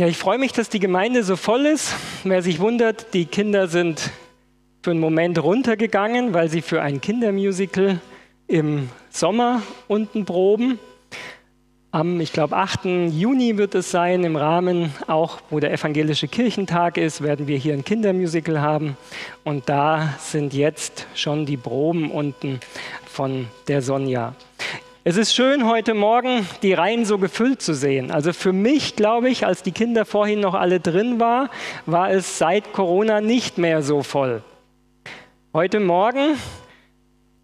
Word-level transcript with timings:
Ja, 0.00 0.06
ich 0.06 0.16
freue 0.16 0.38
mich, 0.38 0.52
dass 0.52 0.70
die 0.70 0.80
Gemeinde 0.80 1.22
so 1.22 1.36
voll 1.36 1.66
ist. 1.66 1.94
Wer 2.24 2.40
sich 2.40 2.58
wundert, 2.58 3.12
die 3.12 3.26
Kinder 3.26 3.68
sind 3.68 4.10
für 4.82 4.92
einen 4.92 5.00
Moment 5.00 5.42
runtergegangen, 5.42 6.32
weil 6.32 6.48
sie 6.48 6.62
für 6.62 6.80
ein 6.80 7.02
Kindermusical 7.02 8.00
im 8.46 8.88
Sommer 9.10 9.60
unten 9.88 10.24
proben. 10.24 10.78
Am, 11.90 12.18
ich 12.18 12.32
glaube, 12.32 12.56
8. 12.56 12.86
Juni 13.10 13.58
wird 13.58 13.74
es 13.74 13.90
sein, 13.90 14.24
im 14.24 14.36
Rahmen 14.36 14.90
auch, 15.06 15.42
wo 15.50 15.60
der 15.60 15.70
evangelische 15.70 16.28
Kirchentag 16.28 16.96
ist, 16.96 17.20
werden 17.20 17.46
wir 17.46 17.58
hier 17.58 17.74
ein 17.74 17.84
Kindermusical 17.84 18.58
haben. 18.62 18.96
Und 19.44 19.68
da 19.68 20.14
sind 20.18 20.54
jetzt 20.54 21.08
schon 21.14 21.44
die 21.44 21.58
Proben 21.58 22.10
unten 22.10 22.60
von 23.04 23.48
der 23.68 23.82
Sonja. 23.82 24.34
Es 25.02 25.16
ist 25.16 25.34
schön, 25.34 25.66
heute 25.66 25.94
Morgen 25.94 26.46
die 26.62 26.74
Reihen 26.74 27.06
so 27.06 27.16
gefüllt 27.16 27.62
zu 27.62 27.74
sehen. 27.74 28.10
Also 28.10 28.34
für 28.34 28.52
mich, 28.52 28.96
glaube 28.96 29.30
ich, 29.30 29.46
als 29.46 29.62
die 29.62 29.72
Kinder 29.72 30.04
vorhin 30.04 30.40
noch 30.40 30.52
alle 30.52 30.78
drin 30.78 31.18
waren, 31.18 31.48
war 31.86 32.10
es 32.10 32.36
seit 32.36 32.74
Corona 32.74 33.22
nicht 33.22 33.56
mehr 33.56 33.82
so 33.82 34.02
voll. 34.02 34.42
Heute 35.54 35.80
Morgen 35.80 36.36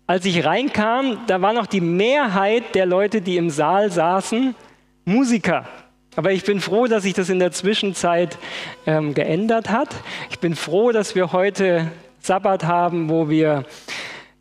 als 0.09 0.25
ich 0.25 0.45
reinkam, 0.45 1.19
da 1.27 1.43
war 1.43 1.53
noch 1.53 1.67
die 1.67 1.81
Mehrheit 1.81 2.77
der 2.77 2.87
Leute, 2.87 3.21
die 3.23 3.39
im 3.39 3.51
Saal 3.51 3.91
saßen, 3.91 4.55
Musiker. 5.05 5.65
Aber 6.15 6.31
ich 6.31 6.45
bin 6.45 6.61
froh, 6.61 6.87
dass 6.87 7.03
sich 7.03 7.15
das 7.15 7.29
in 7.29 7.41
der 7.41 7.51
Zwischenzeit 7.51 8.39
ähm, 8.87 9.15
geändert 9.15 9.71
hat. 9.71 9.89
Ich 10.31 10.39
bin 10.39 10.55
froh, 10.55 10.93
dass 10.93 11.17
wir 11.17 11.33
heute 11.33 11.91
Sabbat 12.21 12.65
haben, 12.65 13.09
wo 13.09 13.29
wir 13.29 13.65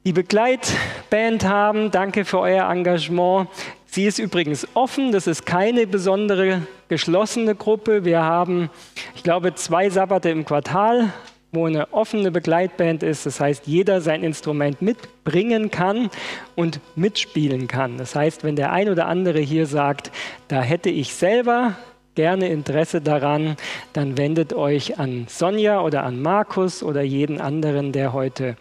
die 0.05 0.13
Begleitband 0.13 1.45
haben. 1.45 1.91
Danke 1.91 2.25
für 2.25 2.39
euer 2.39 2.69
Engagement. 2.69 3.49
Sie 3.87 4.05
ist 4.05 4.19
übrigens 4.19 4.67
offen, 4.75 5.11
das 5.11 5.25
ist 5.25 5.45
keine 5.45 5.87
besondere 5.87 6.61
geschlossene 6.89 7.55
Gruppe. 7.55 8.05
Wir 8.05 8.21
haben, 8.21 8.69
ich 9.15 9.23
glaube, 9.23 9.55
zwei 9.55 9.89
Sabbate 9.89 10.29
im 10.29 10.45
Quartal 10.45 11.11
wo 11.55 11.65
eine 11.65 11.93
offene 11.93 12.31
Begleitband 12.31 13.01
ist. 13.01 13.25
Das 13.25 13.39
heißt, 13.39 13.65
jeder 13.65 14.01
sein 14.01 14.23
Instrument 14.23 14.81
mitbringen 14.81 15.71
kann 15.71 16.09
und 16.55 16.81
mitspielen 16.95 17.67
kann. 17.67 17.97
Das 17.97 18.13
heißt, 18.13 18.43
wenn 18.43 18.57
der 18.57 18.73
ein 18.73 18.89
oder 18.89 19.07
andere 19.07 19.39
hier 19.39 19.65
sagt, 19.65 20.11
da 20.49 20.61
hätte 20.61 20.89
ich 20.89 21.13
selber 21.13 21.75
gerne 22.13 22.49
Interesse 22.49 22.99
daran, 22.99 23.55
dann 23.93 24.17
wendet 24.17 24.53
euch 24.53 24.99
an 24.99 25.27
Sonja 25.29 25.81
oder 25.81 26.03
an 26.03 26.21
Markus 26.21 26.83
oder 26.83 27.01
jeden 27.01 27.39
anderen, 27.39 27.93
der 27.93 28.11
heute 28.11 28.57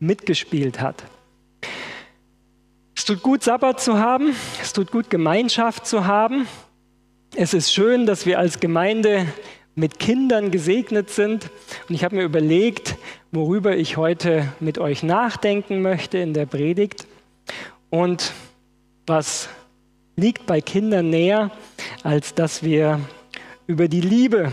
mitgespielt 0.00 0.80
hat. 0.80 1.04
Es 2.96 3.04
tut 3.04 3.22
gut, 3.22 3.42
Sabbat 3.42 3.80
zu 3.80 3.98
haben. 3.98 4.34
Es 4.60 4.72
tut 4.72 4.90
gut, 4.90 5.08
Gemeinschaft 5.10 5.86
zu 5.86 6.06
haben. 6.06 6.46
Es 7.36 7.54
ist 7.54 7.72
schön, 7.72 8.06
dass 8.06 8.26
wir 8.26 8.38
als 8.38 8.60
Gemeinde 8.60 9.26
mit 9.74 9.98
Kindern 9.98 10.50
gesegnet 10.50 11.10
sind. 11.10 11.48
Und 11.88 11.94
ich 11.94 12.02
habe 12.02 12.16
mir 12.16 12.24
überlegt, 12.24 12.96
worüber 13.30 13.76
ich 13.76 13.96
heute 13.96 14.52
mit 14.58 14.78
euch 14.78 15.02
nachdenken 15.02 15.80
möchte 15.80 16.18
in 16.18 16.34
der 16.34 16.46
Predigt. 16.46 17.06
Und 17.88 18.32
was 19.06 19.48
liegt 20.16 20.46
bei 20.46 20.60
Kindern 20.60 21.10
näher, 21.10 21.50
als 22.02 22.34
dass 22.34 22.62
wir 22.62 23.00
über 23.66 23.88
die 23.88 24.00
Liebe 24.00 24.52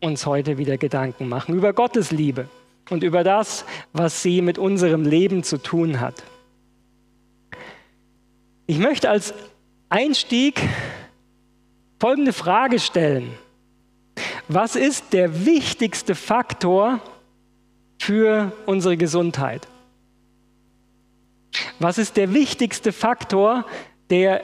uns 0.00 0.26
heute 0.26 0.58
wieder 0.58 0.78
Gedanken 0.78 1.28
machen, 1.28 1.54
über 1.54 1.72
Gottes 1.72 2.10
Liebe 2.10 2.48
und 2.90 3.02
über 3.02 3.24
das, 3.24 3.64
was 3.92 4.22
sie 4.22 4.42
mit 4.42 4.58
unserem 4.58 5.04
Leben 5.04 5.42
zu 5.42 5.58
tun 5.58 6.00
hat. 6.00 6.22
Ich 8.66 8.78
möchte 8.78 9.10
als 9.10 9.34
Einstieg 9.88 10.60
folgende 12.00 12.32
Frage 12.32 12.78
stellen. 12.78 13.32
Was 14.48 14.76
ist 14.76 15.12
der 15.12 15.46
wichtigste 15.46 16.14
Faktor 16.14 17.00
für 17.98 18.52
unsere 18.66 18.96
Gesundheit? 18.96 19.66
Was 21.78 21.98
ist 21.98 22.16
der 22.16 22.32
wichtigste 22.32 22.92
Faktor, 22.92 23.64
der 24.10 24.42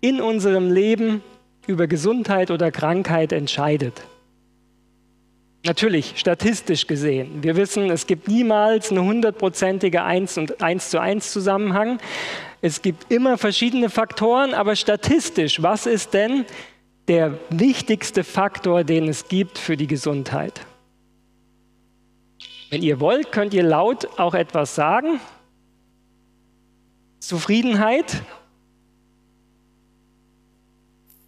in 0.00 0.20
unserem 0.20 0.70
Leben 0.70 1.22
über 1.66 1.86
Gesundheit 1.86 2.50
oder 2.50 2.70
Krankheit 2.70 3.32
entscheidet? 3.32 4.02
Natürlich, 5.66 6.12
statistisch 6.16 6.86
gesehen. 6.86 7.42
Wir 7.42 7.56
wissen, 7.56 7.90
es 7.90 8.06
gibt 8.06 8.28
niemals 8.28 8.90
eine 8.90 9.02
hundertprozentige 9.02 10.02
1 10.02 10.36
und 10.36 10.62
1 10.62 10.90
zu 10.90 11.00
1 11.00 11.32
Zusammenhang. 11.32 11.98
Es 12.60 12.82
gibt 12.82 13.10
immer 13.10 13.38
verschiedene 13.38 13.88
Faktoren, 13.88 14.52
aber 14.52 14.76
statistisch, 14.76 15.62
was 15.62 15.86
ist 15.86 16.12
denn 16.12 16.44
der 17.08 17.38
wichtigste 17.48 18.24
Faktor, 18.24 18.84
den 18.84 19.08
es 19.08 19.28
gibt 19.28 19.56
für 19.56 19.78
die 19.78 19.86
Gesundheit. 19.86 20.60
Wenn 22.68 22.82
ihr 22.82 23.00
wollt, 23.00 23.32
könnt 23.32 23.54
ihr 23.54 23.62
laut 23.62 24.18
auch 24.18 24.34
etwas 24.34 24.74
sagen. 24.74 25.18
Zufriedenheit, 27.20 28.22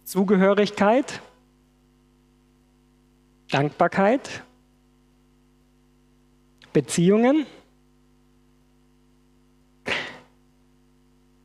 Zugehörigkeit, 0.03 1.21
Dankbarkeit, 3.49 4.43
Beziehungen, 6.73 7.45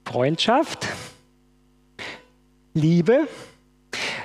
Freundschaft, 0.05 0.89
Liebe, 2.75 3.29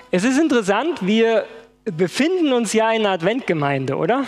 es 0.10 0.24
ist 0.24 0.40
interessant, 0.40 1.06
wir 1.06 1.46
befinden 1.84 2.54
uns 2.54 2.74
ja 2.74 2.92
in 2.92 3.02
einer 3.02 3.12
Adventgemeinde, 3.12 3.96
oder? 3.96 4.26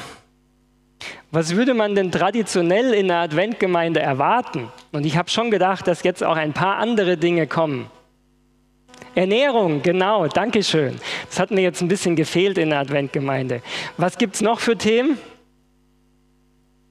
Was 1.32 1.56
würde 1.56 1.74
man 1.74 1.96
denn 1.96 2.12
traditionell 2.12 2.94
in 2.94 3.10
einer 3.10 3.22
Adventgemeinde 3.22 4.00
erwarten? 4.00 4.72
Und 4.92 5.06
ich 5.06 5.18
habe 5.18 5.30
schon 5.30 5.52
gedacht, 5.52 5.88
dass 5.88 6.04
jetzt 6.04 6.24
auch 6.24 6.36
ein 6.36 6.54
paar 6.54 6.78
andere 6.78 7.18
Dinge 7.18 7.48
kommen. 7.48 7.90
Ernährung, 9.16 9.82
genau, 9.82 10.28
danke 10.28 10.64
schön. 10.64 11.00
Das 11.28 11.40
hat 11.40 11.52
mir 11.52 11.62
jetzt 11.62 11.82
ein 11.82 11.88
bisschen 11.88 12.16
gefehlt 12.16 12.58
in 12.58 12.70
der 12.70 12.80
Adventgemeinde. 12.80 13.62
Was 13.98 14.18
gibt 14.18 14.36
es 14.36 14.42
noch 14.42 14.60
für 14.60 14.78
Themen? 14.78 15.18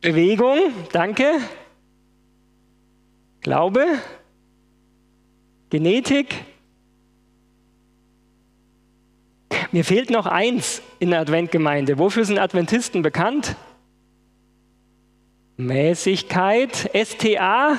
Bewegung, 0.01 0.59
danke. 0.93 1.41
Glaube, 3.41 3.85
Genetik, 5.71 6.35
Mir 9.71 9.85
fehlt 9.85 10.09
noch 10.09 10.25
eins 10.25 10.81
in 10.99 11.11
der 11.11 11.21
Adventgemeinde. 11.21 11.99
Wofür 11.99 12.25
sind 12.25 12.39
Adventisten 12.39 13.03
bekannt? 13.03 13.55
Mäßigkeit, 15.59 16.91
STA, 16.95 17.79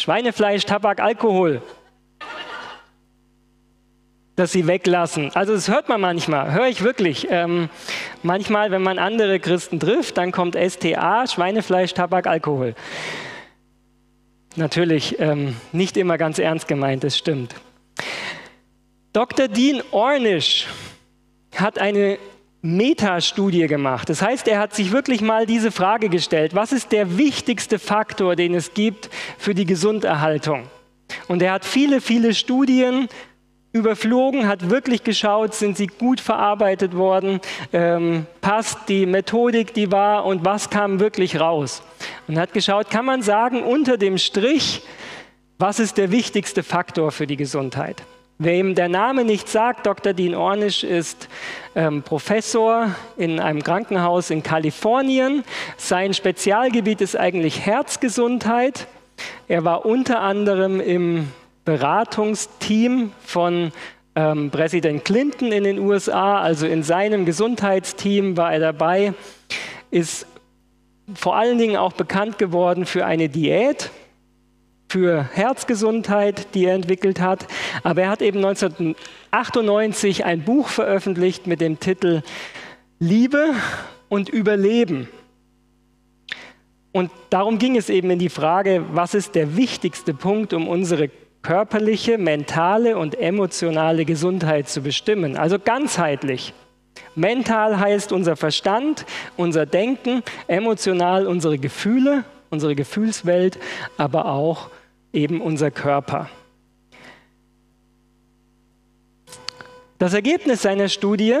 Schweinefleisch, 0.00 0.64
Tabak, 0.64 1.00
Alkohol, 1.00 1.60
dass 4.36 4.52
sie 4.52 4.68
weglassen. 4.68 5.32
Also 5.34 5.54
das 5.54 5.68
hört 5.68 5.88
man 5.88 6.00
manchmal, 6.00 6.52
höre 6.52 6.68
ich 6.68 6.84
wirklich. 6.84 7.26
Ähm, 7.30 7.68
manchmal, 8.22 8.70
wenn 8.70 8.82
man 8.82 9.00
andere 9.00 9.40
Christen 9.40 9.80
trifft, 9.80 10.16
dann 10.16 10.30
kommt 10.30 10.54
STA, 10.54 11.26
Schweinefleisch, 11.26 11.94
Tabak, 11.94 12.28
Alkohol. 12.28 12.76
Natürlich 14.54 15.18
ähm, 15.18 15.56
nicht 15.72 15.96
immer 15.96 16.16
ganz 16.16 16.38
ernst 16.38 16.68
gemeint, 16.68 17.02
das 17.02 17.18
stimmt. 17.18 17.56
Dr. 19.12 19.48
Dean 19.48 19.82
Ornish 19.90 20.68
hat 21.56 21.80
eine 21.80 22.18
Metastudie 22.60 23.66
gemacht. 23.68 24.08
Das 24.08 24.20
heißt, 24.20 24.48
er 24.48 24.58
hat 24.58 24.74
sich 24.74 24.90
wirklich 24.90 25.20
mal 25.20 25.46
diese 25.46 25.70
Frage 25.70 26.08
gestellt, 26.08 26.54
was 26.54 26.72
ist 26.72 26.90
der 26.90 27.16
wichtigste 27.16 27.78
Faktor, 27.78 28.34
den 28.34 28.54
es 28.54 28.74
gibt 28.74 29.10
für 29.38 29.54
die 29.54 29.64
Gesunderhaltung? 29.64 30.64
Und 31.28 31.40
er 31.40 31.52
hat 31.52 31.64
viele, 31.64 32.00
viele 32.00 32.34
Studien 32.34 33.08
überflogen, 33.72 34.48
hat 34.48 34.70
wirklich 34.70 35.04
geschaut, 35.04 35.54
sind 35.54 35.76
sie 35.76 35.86
gut 35.86 36.20
verarbeitet 36.20 36.96
worden, 36.96 37.40
ähm, 37.72 38.26
passt 38.40 38.88
die 38.88 39.06
Methodik, 39.06 39.74
die 39.74 39.92
war 39.92 40.24
und 40.24 40.44
was 40.44 40.70
kam 40.70 41.00
wirklich 41.00 41.38
raus. 41.38 41.82
Und 42.26 42.38
hat 42.38 42.52
geschaut, 42.52 42.90
kann 42.90 43.04
man 43.04 43.22
sagen, 43.22 43.62
unter 43.62 43.96
dem 43.96 44.18
Strich, 44.18 44.82
was 45.58 45.78
ist 45.78 45.98
der 45.98 46.10
wichtigste 46.10 46.62
Faktor 46.62 47.12
für 47.12 47.26
die 47.26 47.36
Gesundheit? 47.36 48.02
Wem 48.40 48.76
der 48.76 48.88
Name 48.88 49.24
nicht 49.24 49.48
sagt, 49.48 49.84
Dr. 49.84 50.12
Dean 50.12 50.36
Ornish 50.36 50.84
ist 50.84 51.28
ähm, 51.74 52.04
Professor 52.04 52.94
in 53.16 53.40
einem 53.40 53.64
Krankenhaus 53.64 54.30
in 54.30 54.44
Kalifornien. 54.44 55.42
Sein 55.76 56.14
Spezialgebiet 56.14 57.00
ist 57.00 57.16
eigentlich 57.16 57.66
Herzgesundheit. 57.66 58.86
Er 59.48 59.64
war 59.64 59.84
unter 59.84 60.20
anderem 60.20 60.78
im 60.78 61.32
Beratungsteam 61.64 63.10
von 63.24 63.72
ähm, 64.14 64.52
Präsident 64.52 65.04
Clinton 65.04 65.50
in 65.50 65.64
den 65.64 65.80
USA, 65.80 66.40
also 66.40 66.68
in 66.68 66.84
seinem 66.84 67.24
Gesundheitsteam 67.24 68.36
war 68.36 68.52
er 68.52 68.60
dabei, 68.60 69.14
ist 69.90 70.28
vor 71.12 71.34
allen 71.34 71.58
Dingen 71.58 71.76
auch 71.76 71.92
bekannt 71.92 72.38
geworden 72.38 72.86
für 72.86 73.04
eine 73.04 73.28
Diät, 73.28 73.90
für 74.88 75.28
Herzgesundheit, 75.32 76.54
die 76.54 76.64
er 76.64 76.74
entwickelt 76.74 77.20
hat. 77.20 77.46
Aber 77.82 78.02
er 78.02 78.10
hat 78.10 78.22
eben 78.22 78.38
1998 78.38 80.24
ein 80.24 80.42
Buch 80.42 80.68
veröffentlicht 80.68 81.46
mit 81.46 81.60
dem 81.60 81.78
Titel 81.78 82.22
Liebe 82.98 83.54
und 84.08 84.28
Überleben. 84.28 85.08
Und 86.92 87.10
darum 87.30 87.58
ging 87.58 87.76
es 87.76 87.90
eben 87.90 88.10
in 88.10 88.18
die 88.18 88.30
Frage, 88.30 88.84
was 88.92 89.14
ist 89.14 89.34
der 89.34 89.56
wichtigste 89.56 90.14
Punkt, 90.14 90.52
um 90.52 90.66
unsere 90.66 91.10
körperliche, 91.42 92.18
mentale 92.18 92.98
und 92.98 93.18
emotionale 93.18 94.04
Gesundheit 94.04 94.68
zu 94.68 94.80
bestimmen. 94.80 95.36
Also 95.36 95.58
ganzheitlich. 95.58 96.54
Mental 97.14 97.78
heißt 97.78 98.12
unser 98.12 98.36
Verstand, 98.36 99.04
unser 99.36 99.66
Denken, 99.66 100.22
emotional 100.46 101.26
unsere 101.26 101.58
Gefühle, 101.58 102.24
unsere 102.50 102.74
Gefühlswelt, 102.74 103.58
aber 103.96 104.26
auch 104.26 104.70
eben 105.12 105.40
unser 105.40 105.70
Körper. 105.70 106.28
Das 109.98 110.14
Ergebnis 110.14 110.62
seiner 110.62 110.88
Studie, 110.88 111.38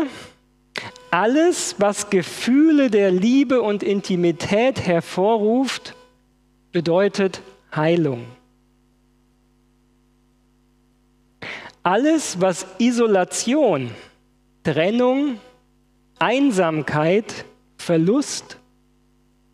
alles, 1.10 1.76
was 1.78 2.10
Gefühle 2.10 2.90
der 2.90 3.10
Liebe 3.10 3.62
und 3.62 3.82
Intimität 3.82 4.80
hervorruft, 4.80 5.94
bedeutet 6.72 7.40
Heilung. 7.74 8.26
Alles, 11.82 12.40
was 12.40 12.66
Isolation, 12.78 13.90
Trennung, 14.64 15.38
Einsamkeit, 16.18 17.44
Verlust, 17.76 18.58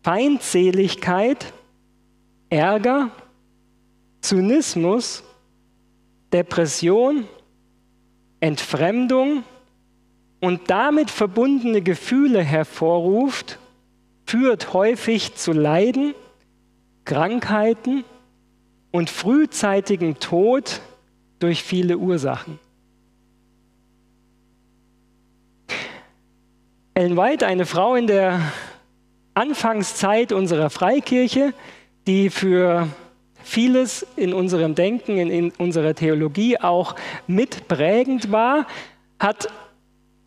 Feindseligkeit, 0.03 1.53
Ärger, 2.49 3.11
Zynismus, 4.25 5.23
Depression, 6.33 7.27
Entfremdung 8.39 9.43
und 10.41 10.67
damit 10.71 11.11
verbundene 11.11 11.83
Gefühle 11.83 12.41
hervorruft, 12.41 13.59
führt 14.25 14.73
häufig 14.73 15.35
zu 15.35 15.51
Leiden, 15.51 16.15
Krankheiten 17.05 18.03
und 18.91 19.11
frühzeitigem 19.11 20.19
Tod 20.19 20.81
durch 21.37 21.61
viele 21.61 21.99
Ursachen. 21.99 22.57
Ellen 26.95 27.15
White, 27.15 27.45
eine 27.45 27.67
Frau 27.67 27.93
in 27.93 28.07
der 28.07 28.41
Anfangszeit 29.35 30.31
unserer 30.31 30.71
Freikirche, 30.71 31.53
die 32.07 32.31
für 32.31 32.87
vieles 33.45 34.05
in 34.15 34.33
unserem 34.33 34.75
Denken, 34.75 35.17
in, 35.17 35.29
in 35.29 35.51
unserer 35.57 35.93
Theologie 35.93 36.59
auch 36.59 36.95
mitprägend 37.27 38.31
war, 38.31 38.65
hat 39.19 39.47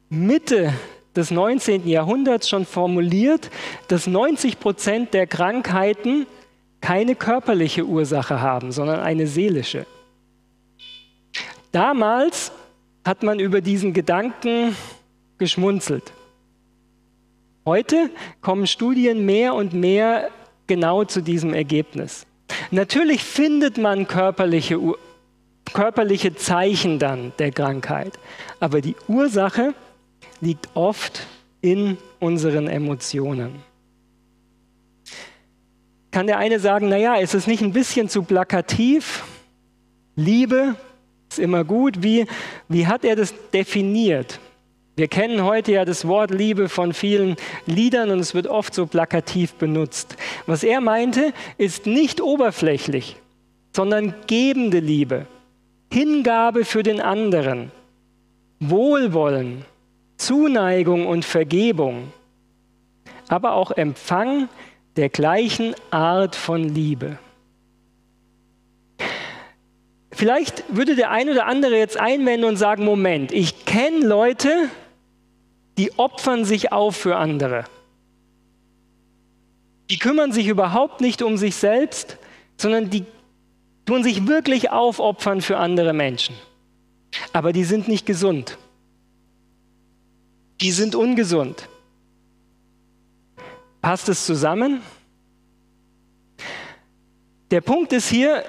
Mitte 0.08 0.72
des 1.16 1.30
19. 1.30 1.86
Jahrhunderts 1.88 2.48
schon 2.48 2.64
formuliert, 2.64 3.50
dass 3.88 4.06
90 4.06 4.60
Prozent 4.60 5.14
der 5.14 5.26
Krankheiten 5.26 6.26
keine 6.80 7.16
körperliche 7.16 7.84
Ursache 7.84 8.40
haben, 8.40 8.70
sondern 8.70 9.00
eine 9.00 9.26
seelische. 9.26 9.84
Damals 11.72 12.52
hat 13.04 13.24
man 13.24 13.40
über 13.40 13.60
diesen 13.60 13.92
Gedanken 13.92 14.76
geschmunzelt. 15.38 16.12
Heute 17.66 18.10
kommen 18.40 18.66
Studien 18.66 19.26
mehr 19.26 19.54
und 19.54 19.74
mehr 19.74 20.30
genau 20.68 21.04
zu 21.04 21.20
diesem 21.20 21.52
Ergebnis. 21.52 22.26
Natürlich 22.70 23.22
findet 23.22 23.78
man 23.78 24.06
körperliche, 24.06 24.78
körperliche 25.72 26.34
Zeichen 26.34 26.98
dann 26.98 27.32
der 27.38 27.52
Krankheit, 27.52 28.18
aber 28.60 28.80
die 28.80 28.96
Ursache 29.06 29.74
liegt 30.40 30.68
oft 30.74 31.26
in 31.60 31.98
unseren 32.20 32.68
Emotionen. 32.68 33.62
Kann 36.10 36.26
der 36.26 36.38
eine 36.38 36.58
sagen, 36.58 36.88
naja, 36.88 37.16
ist 37.16 37.34
es 37.34 37.46
nicht 37.46 37.62
ein 37.62 37.72
bisschen 37.72 38.08
zu 38.08 38.22
plakativ? 38.22 39.24
Liebe 40.16 40.74
ist 41.28 41.38
immer 41.38 41.64
gut. 41.64 42.02
Wie, 42.02 42.26
wie 42.68 42.86
hat 42.86 43.04
er 43.04 43.14
das 43.14 43.34
definiert? 43.52 44.40
Wir 44.98 45.06
kennen 45.06 45.44
heute 45.44 45.70
ja 45.70 45.84
das 45.84 46.08
Wort 46.08 46.32
Liebe 46.32 46.68
von 46.68 46.92
vielen 46.92 47.36
Liedern 47.66 48.10
und 48.10 48.18
es 48.18 48.34
wird 48.34 48.48
oft 48.48 48.74
so 48.74 48.84
plakativ 48.84 49.54
benutzt. 49.54 50.16
Was 50.46 50.64
er 50.64 50.80
meinte, 50.80 51.32
ist 51.56 51.86
nicht 51.86 52.20
oberflächlich, 52.20 53.14
sondern 53.70 54.12
gebende 54.26 54.80
Liebe, 54.80 55.26
Hingabe 55.92 56.64
für 56.64 56.82
den 56.82 57.00
anderen, 57.00 57.70
Wohlwollen, 58.58 59.64
Zuneigung 60.16 61.06
und 61.06 61.24
Vergebung, 61.24 62.12
aber 63.28 63.52
auch 63.52 63.70
Empfang 63.70 64.48
der 64.96 65.10
gleichen 65.10 65.76
Art 65.92 66.34
von 66.34 66.64
Liebe. 66.64 67.20
Vielleicht 70.10 70.64
würde 70.74 70.96
der 70.96 71.12
ein 71.12 71.30
oder 71.30 71.46
andere 71.46 71.78
jetzt 71.78 72.00
einwenden 72.00 72.46
und 72.46 72.56
sagen, 72.56 72.84
Moment, 72.84 73.30
ich 73.30 73.64
kenne 73.64 74.04
Leute, 74.04 74.68
die 75.78 75.96
opfern 75.96 76.44
sich 76.44 76.72
auf 76.72 76.96
für 76.96 77.16
andere. 77.16 77.64
Die 79.90 79.98
kümmern 79.98 80.32
sich 80.32 80.48
überhaupt 80.48 81.00
nicht 81.00 81.22
um 81.22 81.38
sich 81.38 81.54
selbst, 81.54 82.18
sondern 82.58 82.90
die 82.90 83.06
tun 83.86 84.02
sich 84.02 84.26
wirklich 84.26 84.70
aufopfern 84.70 85.40
für 85.40 85.56
andere 85.56 85.94
Menschen. 85.94 86.34
Aber 87.32 87.52
die 87.52 87.64
sind 87.64 87.88
nicht 87.88 88.04
gesund. 88.04 88.58
Die 90.60 90.72
sind 90.72 90.94
ungesund. 90.94 91.68
Passt 93.80 94.08
es 94.08 94.26
zusammen? 94.26 94.82
Der 97.52 97.60
Punkt 97.60 97.92
ist 97.92 98.08
hier, 98.08 98.44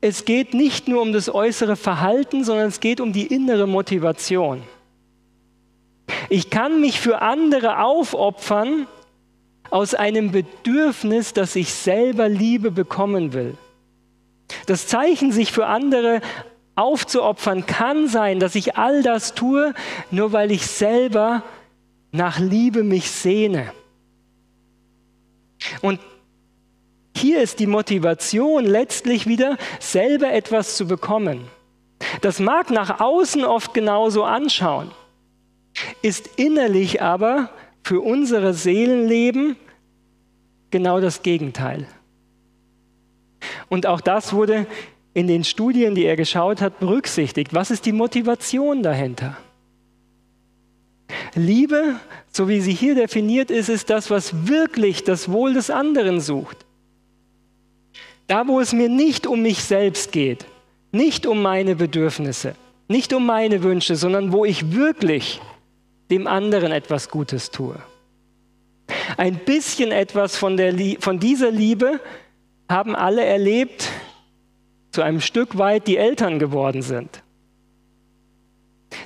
es 0.00 0.24
geht 0.24 0.54
nicht 0.54 0.88
nur 0.88 1.02
um 1.02 1.12
das 1.12 1.32
äußere 1.32 1.76
Verhalten, 1.76 2.42
sondern 2.42 2.68
es 2.68 2.80
geht 2.80 3.00
um 3.00 3.12
die 3.12 3.26
innere 3.26 3.68
Motivation. 3.68 4.64
Ich 6.28 6.50
kann 6.50 6.80
mich 6.80 7.00
für 7.00 7.22
andere 7.22 7.82
aufopfern 7.82 8.86
aus 9.70 9.94
einem 9.94 10.32
Bedürfnis, 10.32 11.32
das 11.32 11.56
ich 11.56 11.72
selber 11.72 12.28
Liebe 12.28 12.70
bekommen 12.70 13.32
will. 13.32 13.56
Das 14.66 14.86
Zeichen, 14.86 15.32
sich 15.32 15.52
für 15.52 15.66
andere 15.66 16.20
aufzuopfern, 16.74 17.66
kann 17.66 18.08
sein, 18.08 18.40
dass 18.40 18.54
ich 18.54 18.76
all 18.76 19.02
das 19.02 19.34
tue, 19.34 19.74
nur 20.10 20.32
weil 20.32 20.50
ich 20.50 20.66
selber 20.66 21.42
nach 22.10 22.38
Liebe 22.38 22.82
mich 22.82 23.10
sehne. 23.10 23.72
Und 25.80 26.00
hier 27.16 27.40
ist 27.40 27.60
die 27.60 27.66
Motivation 27.66 28.64
letztlich 28.64 29.26
wieder, 29.26 29.56
selber 29.78 30.32
etwas 30.32 30.76
zu 30.76 30.86
bekommen. 30.86 31.46
Das 32.20 32.40
mag 32.40 32.70
nach 32.70 33.00
außen 33.00 33.44
oft 33.44 33.74
genauso 33.74 34.24
anschauen 34.24 34.90
ist 36.02 36.30
innerlich 36.36 37.02
aber 37.02 37.50
für 37.82 38.00
unser 38.00 38.52
Seelenleben 38.52 39.56
genau 40.70 41.00
das 41.00 41.22
Gegenteil. 41.22 41.86
Und 43.68 43.86
auch 43.86 44.00
das 44.00 44.32
wurde 44.32 44.66
in 45.14 45.26
den 45.26 45.44
Studien, 45.44 45.94
die 45.94 46.04
er 46.04 46.16
geschaut 46.16 46.60
hat, 46.60 46.80
berücksichtigt. 46.80 47.52
Was 47.52 47.70
ist 47.70 47.86
die 47.86 47.92
Motivation 47.92 48.82
dahinter? 48.82 49.36
Liebe, 51.34 51.96
so 52.30 52.48
wie 52.48 52.60
sie 52.60 52.72
hier 52.72 52.94
definiert 52.94 53.50
ist, 53.50 53.68
ist 53.68 53.90
das, 53.90 54.10
was 54.10 54.46
wirklich 54.46 55.04
das 55.04 55.30
Wohl 55.30 55.54
des 55.54 55.70
anderen 55.70 56.20
sucht. 56.20 56.64
Da, 58.26 58.48
wo 58.48 58.60
es 58.60 58.72
mir 58.72 58.88
nicht 58.88 59.26
um 59.26 59.42
mich 59.42 59.62
selbst 59.62 60.12
geht, 60.12 60.46
nicht 60.92 61.26
um 61.26 61.42
meine 61.42 61.76
Bedürfnisse, 61.76 62.54
nicht 62.88 63.12
um 63.12 63.26
meine 63.26 63.62
Wünsche, 63.62 63.96
sondern 63.96 64.32
wo 64.32 64.44
ich 64.44 64.72
wirklich 64.72 65.40
dem 66.12 66.26
anderen 66.26 66.72
etwas 66.72 67.08
Gutes 67.08 67.50
tue. 67.50 67.74
Ein 69.16 69.36
bisschen 69.38 69.92
etwas 69.92 70.36
von, 70.36 70.58
der, 70.58 70.74
von 71.00 71.18
dieser 71.18 71.50
Liebe 71.50 72.00
haben 72.68 72.94
alle 72.94 73.24
erlebt, 73.24 73.88
zu 74.90 75.00
einem 75.00 75.22
Stück 75.22 75.56
weit 75.56 75.86
die 75.86 75.96
Eltern 75.96 76.38
geworden 76.38 76.82
sind. 76.82 77.22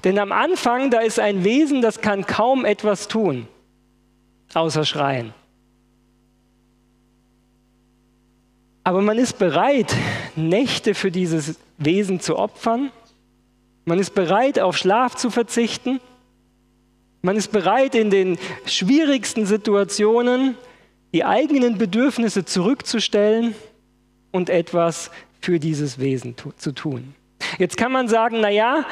Denn 0.02 0.18
am 0.18 0.32
Anfang, 0.32 0.90
da 0.90 0.98
ist 0.98 1.20
ein 1.20 1.44
Wesen, 1.44 1.80
das 1.80 2.00
kann 2.00 2.26
kaum 2.26 2.64
etwas 2.64 3.06
tun, 3.06 3.46
außer 4.52 4.84
schreien. 4.84 5.32
Aber 8.82 9.00
man 9.00 9.16
ist 9.16 9.38
bereit, 9.38 9.94
Nächte 10.34 10.94
für 10.94 11.12
dieses 11.12 11.60
Wesen 11.78 12.18
zu 12.18 12.36
opfern. 12.36 12.90
Man 13.84 14.00
ist 14.00 14.14
bereit, 14.14 14.58
auf 14.58 14.76
Schlaf 14.76 15.14
zu 15.14 15.30
verzichten. 15.30 16.00
Man 17.22 17.36
ist 17.36 17.52
bereit, 17.52 17.94
in 17.94 18.10
den 18.10 18.38
schwierigsten 18.66 19.46
Situationen 19.46 20.56
die 21.12 21.24
eigenen 21.24 21.78
Bedürfnisse 21.78 22.44
zurückzustellen 22.44 23.54
und 24.32 24.50
etwas 24.50 25.10
für 25.40 25.58
dieses 25.58 25.98
Wesen 25.98 26.34
zu 26.56 26.72
tun. 26.72 27.14
Jetzt 27.58 27.76
kann 27.76 27.92
man 27.92 28.08
sagen, 28.08 28.38
na 28.40 28.50
ja, 28.50 28.84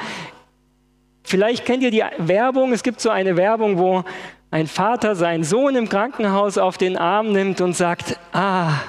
vielleicht 1.23 1.64
kennt 1.64 1.83
ihr 1.83 1.90
die 1.90 2.04
Werbung, 2.19 2.73
es 2.73 2.83
gibt 2.83 3.00
so 3.00 3.11
eine 3.11 3.37
Werbung, 3.37 3.78
wo 3.78 4.04
ein 4.50 4.66
Vater 4.69 5.16
seinen 5.16 5.43
Sohn 5.43 5.75
im 5.75 5.88
Krankenhaus 5.88 6.59
auf 6.59 6.78
den 6.78 6.97
Arm 6.97 7.33
nimmt 7.33 7.61
und 7.61 7.75
sagt, 7.75 8.19
ah, 8.33 8.81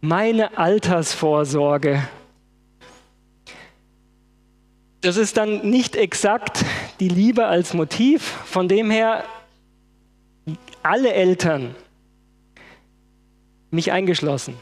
meine 0.00 0.56
Altersvorsorge. 0.56 2.02
Das 5.02 5.16
ist 5.16 5.36
dann 5.36 5.68
nicht 5.68 5.96
exakt 5.96 6.64
die 7.00 7.08
Liebe 7.08 7.46
als 7.46 7.74
Motiv, 7.74 8.22
von 8.22 8.68
dem 8.68 8.90
her 8.90 9.24
alle 10.82 11.12
Eltern, 11.12 11.74
mich 13.70 13.92
eingeschlossen, 13.92 14.54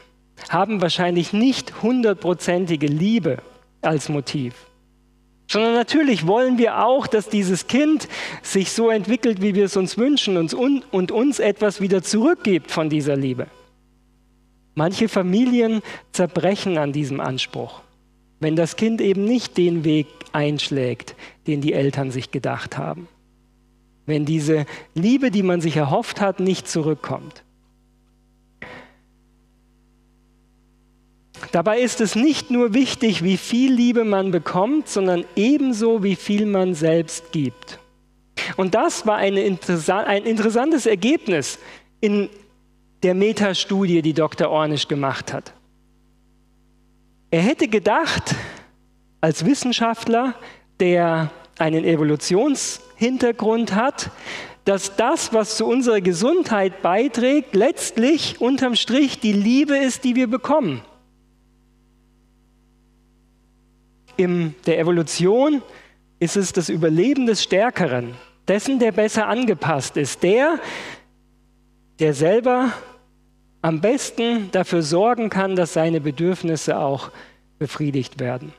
haben 0.49 0.81
wahrscheinlich 0.81 1.33
nicht 1.33 1.81
hundertprozentige 1.81 2.87
Liebe 2.87 3.37
als 3.81 4.09
Motiv. 4.09 4.53
Sondern 5.47 5.73
natürlich 5.73 6.25
wollen 6.25 6.57
wir 6.57 6.85
auch, 6.85 7.07
dass 7.07 7.27
dieses 7.27 7.67
Kind 7.67 8.07
sich 8.41 8.71
so 8.71 8.89
entwickelt, 8.89 9.41
wie 9.41 9.53
wir 9.53 9.65
es 9.65 9.75
uns 9.75 9.97
wünschen 9.97 10.37
und 10.37 11.11
uns 11.11 11.39
etwas 11.39 11.81
wieder 11.81 12.01
zurückgibt 12.01 12.71
von 12.71 12.89
dieser 12.89 13.17
Liebe. 13.17 13.47
Manche 14.75 15.09
Familien 15.09 15.81
zerbrechen 16.13 16.77
an 16.77 16.93
diesem 16.93 17.19
Anspruch, 17.19 17.81
wenn 18.41 18.57
das 18.57 18.75
Kind 18.75 18.99
eben 18.99 19.23
nicht 19.23 19.55
den 19.55 19.85
Weg 19.85 20.07
einschlägt, 20.33 21.15
den 21.47 21.61
die 21.61 21.73
Eltern 21.73 22.11
sich 22.11 22.31
gedacht 22.31 22.77
haben. 22.77 23.07
Wenn 24.05 24.25
diese 24.25 24.65
Liebe, 24.95 25.31
die 25.31 25.43
man 25.43 25.61
sich 25.61 25.77
erhofft 25.77 26.19
hat, 26.19 26.39
nicht 26.39 26.67
zurückkommt. 26.67 27.43
Dabei 31.51 31.79
ist 31.79 32.01
es 32.01 32.15
nicht 32.15 32.49
nur 32.49 32.73
wichtig, 32.73 33.23
wie 33.23 33.37
viel 33.37 33.73
Liebe 33.73 34.03
man 34.05 34.31
bekommt, 34.31 34.87
sondern 34.87 35.23
ebenso, 35.35 36.03
wie 36.03 36.15
viel 36.15 36.45
man 36.45 36.73
selbst 36.73 37.31
gibt. 37.31 37.79
Und 38.57 38.73
das 38.73 39.05
war 39.05 39.17
ein 39.17 39.37
interessantes 39.37 40.85
Ergebnis 40.85 41.59
in 41.99 42.29
der 43.03 43.13
Metastudie, 43.13 44.01
die 44.01 44.13
Dr. 44.13 44.49
Ornisch 44.49 44.87
gemacht 44.87 45.31
hat. 45.31 45.53
Er 47.31 47.41
hätte 47.41 47.67
gedacht, 47.67 48.35
als 49.21 49.45
Wissenschaftler, 49.45 50.35
der 50.79 51.31
einen 51.57 51.83
Evolutionshintergrund 51.83 53.73
hat, 53.73 54.11
dass 54.65 54.95
das, 54.95 55.33
was 55.33 55.57
zu 55.57 55.65
unserer 55.65 56.01
Gesundheit 56.01 56.83
beiträgt, 56.83 57.55
letztlich 57.55 58.39
unterm 58.39 58.75
Strich 58.75 59.19
die 59.19 59.33
Liebe 59.33 59.75
ist, 59.77 60.03
die 60.03 60.15
wir 60.15 60.27
bekommen. 60.27 60.83
in 64.21 64.55
der 64.65 64.79
Evolution 64.79 65.61
ist 66.19 66.37
es 66.37 66.53
das 66.53 66.69
Überleben 66.69 67.25
des 67.25 67.43
Stärkeren, 67.43 68.15
dessen, 68.47 68.79
der 68.79 68.91
besser 68.91 69.27
angepasst 69.27 69.97
ist, 69.97 70.21
der, 70.23 70.59
der 71.99 72.13
selber 72.13 72.71
am 73.61 73.81
besten 73.81 74.49
dafür 74.51 74.81
sorgen 74.81 75.29
kann, 75.29 75.55
dass 75.55 75.73
seine 75.73 76.01
Bedürfnisse 76.01 76.79
auch 76.79 77.11
befriedigt 77.59 78.19
werden. 78.19 78.53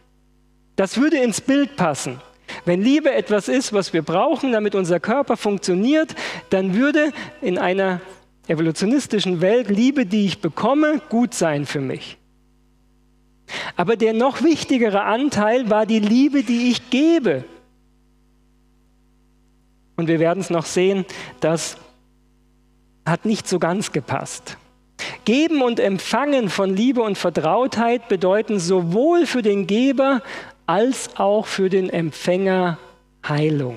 Das 0.76 0.96
würde 0.96 1.18
ins 1.18 1.40
Bild 1.40 1.76
passen. 1.76 2.20
Wenn 2.64 2.82
Liebe 2.82 3.12
etwas 3.12 3.48
ist, 3.48 3.72
was 3.72 3.92
wir 3.92 4.02
brauchen, 4.02 4.52
damit 4.52 4.74
unser 4.74 5.00
Körper 5.00 5.36
funktioniert, 5.36 6.14
dann 6.50 6.74
würde 6.74 7.12
in 7.40 7.58
einer 7.58 8.00
evolutionistischen 8.48 9.40
Welt 9.40 9.68
Liebe, 9.68 10.06
die 10.06 10.26
ich 10.26 10.40
bekomme, 10.40 11.00
gut 11.08 11.34
sein 11.34 11.66
für 11.66 11.80
mich. 11.80 12.18
Aber 13.76 13.96
der 13.96 14.12
noch 14.12 14.42
wichtigere 14.42 15.02
Anteil 15.02 15.68
war 15.70 15.86
die 15.86 16.00
Liebe, 16.00 16.42
die 16.42 16.70
ich 16.70 16.90
gebe. 16.90 17.44
Und 19.96 20.08
wir 20.08 20.20
werden 20.20 20.40
es 20.40 20.50
noch 20.50 20.64
sehen, 20.64 21.04
das 21.40 21.76
hat 23.04 23.24
nicht 23.24 23.48
so 23.48 23.58
ganz 23.58 23.92
gepasst. 23.92 24.56
Geben 25.24 25.62
und 25.62 25.78
Empfangen 25.78 26.48
von 26.48 26.74
Liebe 26.74 27.02
und 27.02 27.16
Vertrautheit 27.16 28.08
bedeuten 28.08 28.58
sowohl 28.58 29.26
für 29.26 29.42
den 29.42 29.66
Geber 29.66 30.22
als 30.66 31.16
auch 31.16 31.46
für 31.46 31.70
den 31.70 31.90
Empfänger 31.90 32.78
Heilung. 33.26 33.76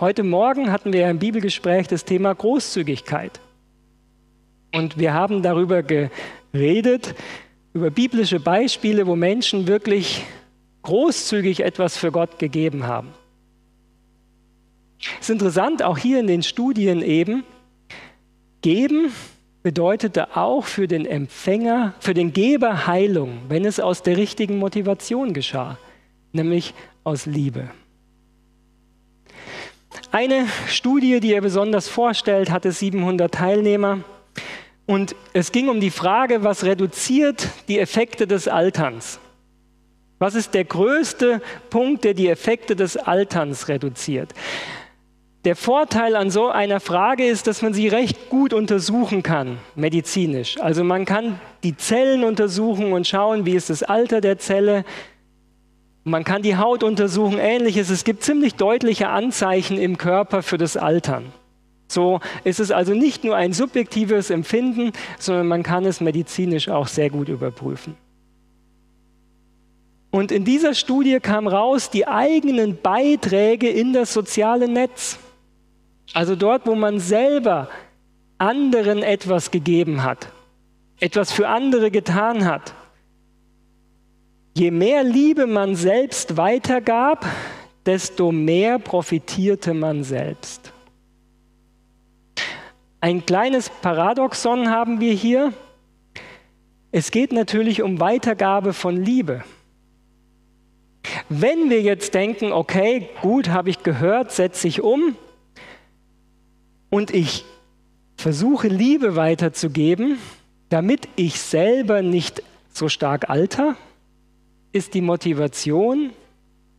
Heute 0.00 0.22
Morgen 0.22 0.72
hatten 0.72 0.92
wir 0.92 1.08
im 1.08 1.18
Bibelgespräch 1.18 1.86
das 1.86 2.04
Thema 2.04 2.34
Großzügigkeit. 2.34 3.40
Und 4.74 4.98
wir 4.98 5.12
haben 5.12 5.42
darüber 5.42 5.82
geredet, 5.82 7.14
über 7.74 7.90
biblische 7.90 8.40
Beispiele, 8.40 9.06
wo 9.06 9.16
Menschen 9.16 9.66
wirklich 9.66 10.24
großzügig 10.82 11.60
etwas 11.60 11.96
für 11.96 12.10
Gott 12.10 12.38
gegeben 12.38 12.86
haben. 12.86 13.08
Es 15.20 15.28
ist 15.28 15.30
interessant, 15.30 15.82
auch 15.82 15.98
hier 15.98 16.20
in 16.20 16.26
den 16.26 16.42
Studien 16.42 17.02
eben, 17.02 17.44
geben 18.62 19.12
bedeutete 19.62 20.36
auch 20.36 20.64
für 20.64 20.88
den 20.88 21.06
Empfänger, 21.06 21.94
für 22.00 22.14
den 22.14 22.32
Geber 22.32 22.86
Heilung, 22.86 23.42
wenn 23.48 23.64
es 23.64 23.80
aus 23.80 24.02
der 24.02 24.16
richtigen 24.16 24.58
Motivation 24.58 25.32
geschah, 25.32 25.78
nämlich 26.32 26.74
aus 27.04 27.26
Liebe. 27.26 27.70
Eine 30.10 30.46
Studie, 30.66 31.20
die 31.20 31.32
er 31.32 31.40
besonders 31.40 31.88
vorstellt, 31.88 32.50
hatte 32.50 32.72
700 32.72 33.32
Teilnehmer. 33.32 34.00
Und 34.86 35.14
es 35.32 35.52
ging 35.52 35.68
um 35.68 35.80
die 35.80 35.90
Frage, 35.90 36.44
was 36.44 36.64
reduziert 36.64 37.48
die 37.68 37.78
Effekte 37.78 38.26
des 38.26 38.48
Alterns? 38.48 39.20
Was 40.18 40.34
ist 40.34 40.54
der 40.54 40.64
größte 40.64 41.40
Punkt, 41.70 42.04
der 42.04 42.14
die 42.14 42.28
Effekte 42.28 42.76
des 42.76 42.96
Alterns 42.96 43.68
reduziert? 43.68 44.34
Der 45.44 45.56
Vorteil 45.56 46.14
an 46.14 46.30
so 46.30 46.48
einer 46.50 46.78
Frage 46.78 47.26
ist, 47.26 47.48
dass 47.48 47.62
man 47.62 47.74
sie 47.74 47.88
recht 47.88 48.30
gut 48.30 48.52
untersuchen 48.52 49.24
kann, 49.24 49.58
medizinisch. 49.74 50.60
Also 50.60 50.84
man 50.84 51.04
kann 51.04 51.40
die 51.64 51.76
Zellen 51.76 52.22
untersuchen 52.22 52.92
und 52.92 53.08
schauen, 53.08 53.44
wie 53.44 53.56
ist 53.56 53.68
das 53.68 53.82
Alter 53.82 54.20
der 54.20 54.38
Zelle. 54.38 54.84
Man 56.04 56.22
kann 56.22 56.42
die 56.42 56.56
Haut 56.56 56.84
untersuchen, 56.84 57.38
ähnliches. 57.38 57.90
Es 57.90 58.04
gibt 58.04 58.22
ziemlich 58.22 58.54
deutliche 58.54 59.08
Anzeichen 59.08 59.78
im 59.78 59.98
Körper 59.98 60.42
für 60.42 60.58
das 60.58 60.76
Altern. 60.76 61.32
So 61.88 62.20
ist 62.44 62.60
es 62.60 62.70
also 62.70 62.94
nicht 62.94 63.24
nur 63.24 63.34
ein 63.34 63.52
subjektives 63.52 64.30
Empfinden, 64.30 64.92
sondern 65.18 65.48
man 65.48 65.64
kann 65.64 65.84
es 65.84 66.00
medizinisch 66.00 66.68
auch 66.68 66.86
sehr 66.86 67.10
gut 67.10 67.28
überprüfen. 67.28 67.96
Und 70.12 70.30
in 70.30 70.44
dieser 70.44 70.74
Studie 70.74 71.18
kam 71.20 71.48
raus, 71.48 71.90
die 71.90 72.06
eigenen 72.06 72.80
Beiträge 72.80 73.68
in 73.68 73.92
das 73.92 74.12
soziale 74.12 74.68
Netz, 74.68 75.18
also 76.14 76.36
dort, 76.36 76.66
wo 76.66 76.74
man 76.74 77.00
selber 77.00 77.68
anderen 78.38 79.02
etwas 79.02 79.50
gegeben 79.50 80.02
hat, 80.02 80.28
etwas 81.00 81.32
für 81.32 81.48
andere 81.48 81.90
getan 81.90 82.44
hat. 82.44 82.74
Je 84.54 84.70
mehr 84.70 85.02
Liebe 85.02 85.46
man 85.46 85.76
selbst 85.76 86.36
weitergab, 86.36 87.24
desto 87.86 88.32
mehr 88.32 88.78
profitierte 88.78 89.74
man 89.74 90.04
selbst. 90.04 90.72
Ein 93.00 93.24
kleines 93.26 93.70
Paradoxon 93.70 94.70
haben 94.70 95.00
wir 95.00 95.12
hier. 95.12 95.52
Es 96.92 97.10
geht 97.10 97.32
natürlich 97.32 97.82
um 97.82 97.98
Weitergabe 97.98 98.72
von 98.72 98.96
Liebe. 98.96 99.42
Wenn 101.28 101.70
wir 101.70 101.80
jetzt 101.80 102.14
denken, 102.14 102.52
okay, 102.52 103.08
gut, 103.22 103.48
habe 103.48 103.70
ich 103.70 103.82
gehört, 103.82 104.30
setze 104.30 104.68
ich 104.68 104.82
um 104.82 105.16
und 106.92 107.10
ich 107.10 107.46
versuche 108.16 108.68
Liebe 108.68 109.16
weiterzugeben, 109.16 110.18
damit 110.68 111.08
ich 111.16 111.40
selber 111.40 112.02
nicht 112.02 112.42
so 112.70 112.90
stark 112.90 113.30
alter, 113.30 113.76
ist 114.72 114.92
die 114.92 115.00
Motivation 115.00 116.10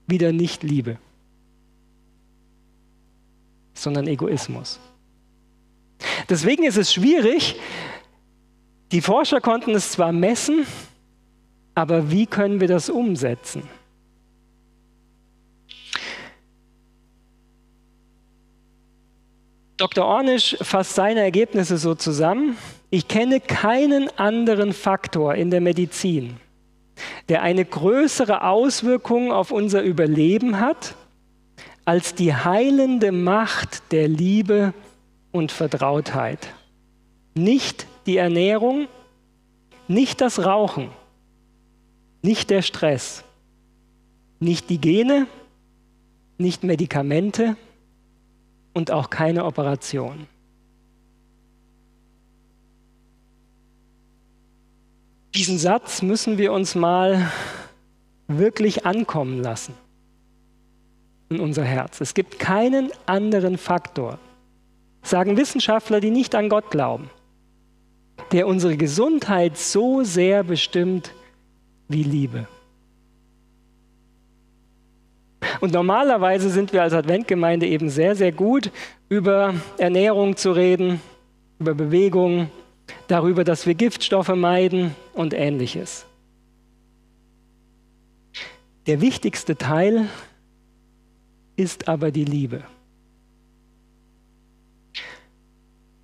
wieder 0.06 0.32
nicht 0.32 0.62
Liebe, 0.62 1.00
sondern 3.74 4.06
Egoismus. 4.06 4.80
Deswegen 6.30 6.64
ist 6.64 6.78
es 6.78 6.94
schwierig. 6.94 7.60
Die 8.92 9.02
Forscher 9.02 9.42
konnten 9.42 9.72
es 9.72 9.94
zwar 9.94 10.12
messen, 10.12 10.68
aber 11.74 12.12
wie 12.12 12.28
können 12.28 12.60
wir 12.60 12.68
das 12.68 12.92
umsetzen? 12.92 13.64
Dr. 19.84 20.06
Ornisch 20.06 20.56
fasst 20.62 20.96
seine 20.96 21.20
Ergebnisse 21.20 21.78
so 21.78 21.94
zusammen. 21.94 22.56
Ich 22.90 23.10
kenne 23.10 23.42
keinen 23.42 24.08
anderen 24.18 24.72
Faktor 24.72 25.36
in 25.36 25.52
der 25.52 25.60
Medizin, 25.60 26.38
der 27.28 27.42
eine 27.42 27.66
größere 27.66 28.46
Auswirkung 28.46 29.34
auf 29.34 29.52
unser 29.52 29.82
Überleben 29.82 30.62
hat, 30.62 30.96
als 31.84 32.16
die 32.16 32.34
heilende 32.34 33.12
Macht 33.12 33.92
der 33.92 34.08
Liebe 34.08 34.74
und 35.34 35.52
Vertrautheit. 35.52 36.54
Nicht 37.34 37.86
die 38.06 38.16
Ernährung, 38.16 38.88
nicht 39.90 40.22
das 40.22 40.46
Rauchen, 40.46 40.92
nicht 42.22 42.52
der 42.52 42.62
Stress, 42.62 43.26
nicht 44.40 44.70
die 44.70 44.80
Gene, 44.80 45.28
nicht 46.38 46.64
Medikamente 46.64 47.58
und 48.74 48.92
auch 48.92 49.10
keine 49.10 49.46
Operation. 49.46 50.28
Diesen 55.36 55.58
Satz 55.58 56.02
müssen 56.02 56.38
wir 56.38 56.54
uns 56.54 56.76
mal 56.76 57.32
wirklich 58.28 58.86
ankommen 58.86 59.42
lassen 59.42 59.74
in 61.30 61.40
unser 61.40 61.64
Herz. 61.64 62.02
Es 62.02 62.14
gibt 62.14 62.38
keinen 62.38 62.92
anderen 63.08 63.58
Faktor, 63.58 64.20
sagen 65.02 65.38
Wissenschaftler, 65.38 66.00
die 66.00 66.12
nicht 66.12 66.36
an 66.36 66.50
Gott 66.50 66.70
glauben, 66.70 67.10
der 68.32 68.48
unsere 68.48 68.78
Gesundheit 68.78 69.58
so 69.58 70.04
sehr 70.04 70.44
bestimmt 70.44 71.14
wie 71.88 72.04
Liebe. 72.04 72.48
Und 75.62 75.74
normalerweise 75.74 76.50
sind 76.50 76.74
wir 76.74 76.84
als 76.84 76.94
Adventgemeinde 76.94 77.68
eben 77.68 77.90
sehr, 77.90 78.16
sehr 78.16 78.32
gut, 78.32 78.72
über 79.10 79.54
Ernährung 79.78 80.36
zu 80.36 80.52
reden, 80.52 81.02
über 81.60 81.74
Bewegung, 81.74 82.50
darüber, 83.08 83.44
dass 83.44 83.66
wir 83.66 83.74
Giftstoffe 83.74 84.36
meiden 84.36 84.96
und 85.14 85.34
ähnliches. 85.34 86.06
Der 88.88 89.00
wichtigste 89.00 89.56
Teil 89.56 90.08
ist 91.56 91.88
aber 91.88 92.12
die 92.12 92.26
Liebe. 92.26 92.64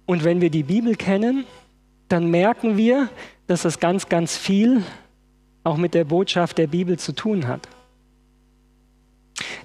Und 0.05 0.23
wenn 0.23 0.41
wir 0.41 0.49
die 0.49 0.63
Bibel 0.63 0.95
kennen, 0.95 1.45
dann 2.07 2.31
merken 2.31 2.77
wir, 2.77 3.09
dass 3.47 3.63
das 3.63 3.79
ganz, 3.79 4.09
ganz 4.09 4.37
viel 4.37 4.83
auch 5.63 5.77
mit 5.77 5.93
der 5.93 6.05
Botschaft 6.05 6.57
der 6.57 6.67
Bibel 6.67 6.97
zu 6.97 7.13
tun 7.13 7.47
hat. 7.47 7.67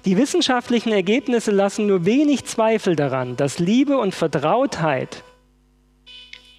Die 0.05 0.17
wissenschaftlichen 0.17 0.91
Ergebnisse 0.91 1.51
lassen 1.51 1.87
nur 1.87 2.05
wenig 2.05 2.45
Zweifel 2.45 2.95
daran, 2.95 3.35
dass 3.35 3.59
Liebe 3.59 3.97
und 3.97 4.13
Vertrautheit, 4.13 5.23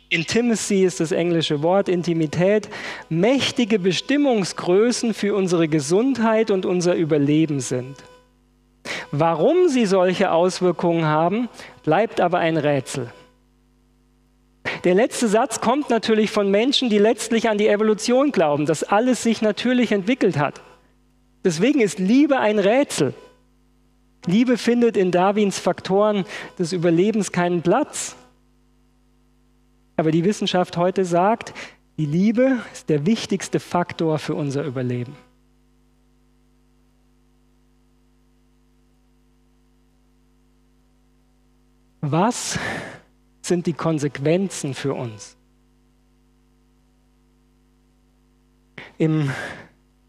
Intimacy 0.09 0.85
ist 0.85 1.01
das 1.01 1.11
englische 1.11 1.63
Wort, 1.63 1.89
Intimität, 1.89 2.69
mächtige 3.09 3.79
Bestimmungsgrößen 3.79 5.15
für 5.15 5.35
unsere 5.35 5.67
Gesundheit 5.67 6.51
und 6.53 6.65
unser 6.65 6.95
Überleben 6.95 7.59
sind. 7.61 7.97
Warum 9.11 9.69
sie 9.69 9.85
solche 9.85 10.31
Auswirkungen 10.31 11.07
haben, 11.07 11.49
bleibt 11.83 12.21
aber 12.21 12.39
ein 12.39 12.57
Rätsel. 12.57 13.13
Der 14.85 14.95
letzte 14.95 15.27
Satz 15.27 15.61
kommt 15.61 15.91
natürlich 15.91 16.31
von 16.31 16.51
Menschen, 16.51 16.89
die 16.89 16.99
letztlich 16.99 17.49
an 17.49 17.59
die 17.59 17.69
Evolution 17.69 18.31
glauben, 18.31 18.67
dass 18.67 18.85
alles 18.85 19.23
sich 19.23 19.43
natürlich 19.43 19.91
entwickelt 19.91 20.39
hat. 20.39 20.61
Deswegen 21.47 21.81
ist 21.81 22.00
Liebe 22.00 22.41
ein 22.41 22.59
Rätsel. 22.59 23.15
Liebe 24.26 24.59
findet 24.59 24.97
in 24.97 25.12
Darwins 25.12 25.61
Faktoren 25.61 26.25
des 26.59 26.73
Überlebens 26.73 27.31
keinen 27.31 27.62
Platz. 27.62 28.17
Aber 29.97 30.11
die 30.11 30.25
Wissenschaft 30.25 30.76
heute 30.76 31.05
sagt, 31.05 31.55
die 31.99 32.07
Liebe 32.07 32.59
ist 32.73 32.88
der 32.88 33.07
wichtigste 33.07 33.61
Faktor 33.61 34.19
für 34.19 34.35
unser 34.35 34.65
Überleben. 34.65 35.15
Was 42.00 42.59
sind 43.41 43.69
die 43.69 43.73
Konsequenzen 43.73 44.75
für 44.75 44.95
uns? 44.95 45.37
Im 48.99 49.31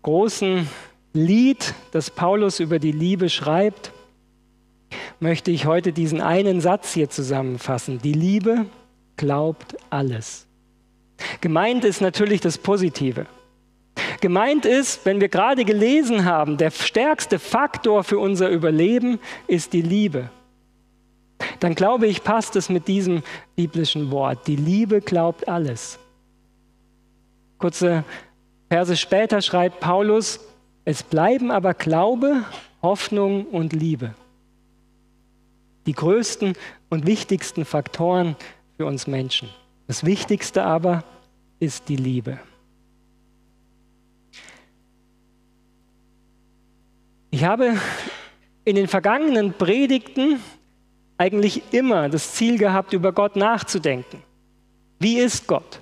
großen 0.02 0.68
Lied, 1.14 1.74
das 1.92 2.12
Paulus 2.12 2.60
über 2.60 2.80
die 2.80 2.92
Liebe 2.92 3.30
schreibt, 3.30 3.92
möchte 5.20 5.52
ich 5.52 5.66
heute 5.66 5.94
diesen 5.94 6.22
einen 6.22 6.62
Satz 6.62 6.94
hier 6.94 7.10
zusammenfassen. 7.10 8.00
Die 8.00 8.14
Liebe 8.14 8.66
glaubt 9.16 9.76
alles. 9.90 10.48
Gemeint 11.42 11.84
ist 11.84 12.02
natürlich 12.02 12.42
das 12.42 12.58
Positive. 12.58 13.26
Gemeint 14.22 14.66
ist, 14.66 15.06
wenn 15.06 15.22
wir 15.22 15.30
gerade 15.30 15.66
gelesen 15.66 16.26
haben, 16.26 16.58
der 16.58 16.72
stärkste 16.72 17.40
Faktor 17.40 18.04
für 18.04 18.20
unser 18.20 18.50
Überleben 18.50 19.20
ist 19.48 19.74
die 19.74 19.82
Liebe. 19.82 20.30
Dann 21.60 21.76
glaube 21.76 22.08
ich, 22.08 22.24
passt 22.24 22.56
es 22.56 22.70
mit 22.70 22.88
diesem 22.88 23.24
biblischen 23.56 24.12
Wort. 24.12 24.48
Die 24.48 24.56
Liebe 24.56 25.02
glaubt 25.02 25.48
alles. 25.48 26.00
Kurze 27.58 28.04
Verse 28.70 28.96
später 28.98 29.42
schreibt 29.42 29.80
Paulus, 29.80 30.40
es 30.88 31.04
bleiben 31.04 31.52
aber 31.52 31.74
Glaube, 31.74 32.44
Hoffnung 32.82 33.46
und 33.46 33.74
Liebe 33.74 34.16
die 35.88 35.94
größten 35.94 36.54
und 36.90 37.08
wichtigsten 37.08 37.66
Faktoren 37.66 38.36
für 38.76 38.86
uns 38.86 39.08
Menschen. 39.08 39.50
Das 39.88 40.06
Wichtigste 40.06 40.64
aber 40.64 41.04
ist 41.60 41.90
die 41.90 41.96
Liebe. 41.96 42.40
Ich 47.32 47.44
habe 47.44 47.78
in 48.66 48.76
den 48.76 48.88
vergangenen 48.88 49.54
Predigten 49.54 50.40
eigentlich 51.18 51.64
immer 51.72 52.10
das 52.10 52.34
Ziel 52.34 52.58
gehabt, 52.58 52.94
über 52.94 53.14
Gott 53.14 53.36
nachzudenken. 53.36 54.22
Wie 55.00 55.20
ist 55.20 55.48
Gott? 55.48 55.82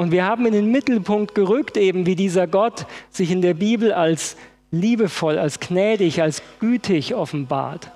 Und 0.00 0.12
wir 0.12 0.24
haben 0.24 0.46
in 0.46 0.54
den 0.54 0.70
Mittelpunkt 0.70 1.34
gerückt, 1.34 1.76
eben 1.76 2.06
wie 2.06 2.16
dieser 2.16 2.46
Gott 2.46 2.86
sich 3.10 3.30
in 3.30 3.42
der 3.42 3.52
Bibel 3.52 3.92
als 3.92 4.34
liebevoll, 4.70 5.38
als 5.38 5.60
gnädig, 5.60 6.22
als 6.22 6.42
gütig 6.58 7.14
offenbart. 7.14 7.90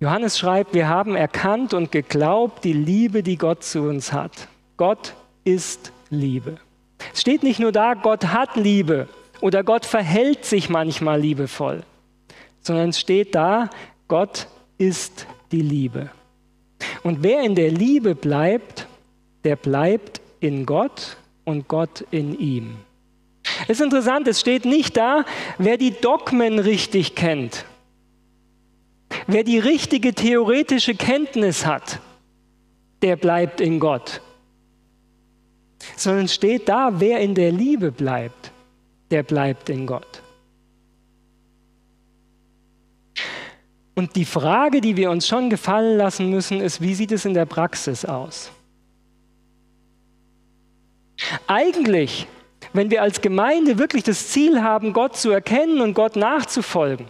Johannes 0.00 0.36
schreibt, 0.36 0.74
wir 0.74 0.88
haben 0.88 1.14
erkannt 1.14 1.74
und 1.74 1.92
geglaubt 1.92 2.64
die 2.64 2.72
Liebe, 2.72 3.22
die 3.22 3.38
Gott 3.38 3.62
zu 3.62 3.82
uns 3.82 4.12
hat. 4.12 4.48
Gott 4.76 5.14
ist 5.44 5.92
Liebe. 6.08 6.56
Es 7.14 7.20
steht 7.20 7.44
nicht 7.44 7.60
nur 7.60 7.70
da, 7.70 7.94
Gott 7.94 8.32
hat 8.32 8.56
Liebe 8.56 9.06
oder 9.40 9.62
Gott 9.62 9.86
verhält 9.86 10.44
sich 10.44 10.68
manchmal 10.68 11.20
liebevoll, 11.20 11.84
sondern 12.62 12.88
es 12.88 12.98
steht 12.98 13.36
da, 13.36 13.70
Gott 14.08 14.48
ist 14.76 15.28
die 15.52 15.62
Liebe. 15.62 16.10
Und 17.04 17.22
wer 17.22 17.42
in 17.42 17.54
der 17.54 17.70
Liebe 17.70 18.16
bleibt, 18.16 18.79
der 19.44 19.56
bleibt 19.56 20.20
in 20.40 20.66
Gott 20.66 21.16
und 21.44 21.68
Gott 21.68 22.04
in 22.10 22.38
ihm. 22.38 22.76
Es 23.64 23.80
ist 23.80 23.82
interessant, 23.82 24.28
es 24.28 24.40
steht 24.40 24.64
nicht 24.64 24.96
da, 24.96 25.24
wer 25.58 25.76
die 25.76 25.92
Dogmen 25.92 26.58
richtig 26.58 27.14
kennt 27.14 27.64
Wer 29.26 29.44
die 29.44 29.58
richtige 29.58 30.14
theoretische 30.14 30.94
Kenntnis 30.94 31.66
hat, 31.66 32.00
der 33.02 33.16
bleibt 33.16 33.60
in 33.60 33.80
Gott. 33.80 34.20
Sondern 35.96 36.28
steht 36.28 36.68
da, 36.68 37.00
wer 37.00 37.20
in 37.20 37.34
der 37.34 37.52
Liebe 37.52 37.90
bleibt, 37.90 38.52
der 39.10 39.22
bleibt 39.22 39.68
in 39.68 39.86
Gott. 39.86 40.22
Und 43.94 44.16
die 44.16 44.24
Frage, 44.24 44.80
die 44.80 44.96
wir 44.96 45.10
uns 45.10 45.26
schon 45.26 45.50
gefallen 45.50 45.98
lassen 45.98 46.30
müssen, 46.30 46.60
ist, 46.60 46.80
wie 46.80 46.94
sieht 46.94 47.12
es 47.12 47.24
in 47.24 47.34
der 47.34 47.46
Praxis 47.46 48.04
aus? 48.04 48.50
Eigentlich, 51.46 52.26
wenn 52.72 52.90
wir 52.90 53.02
als 53.02 53.20
Gemeinde 53.20 53.78
wirklich 53.78 54.02
das 54.02 54.28
Ziel 54.28 54.62
haben, 54.62 54.92
Gott 54.92 55.16
zu 55.16 55.30
erkennen 55.30 55.80
und 55.80 55.94
Gott 55.94 56.16
nachzufolgen, 56.16 57.06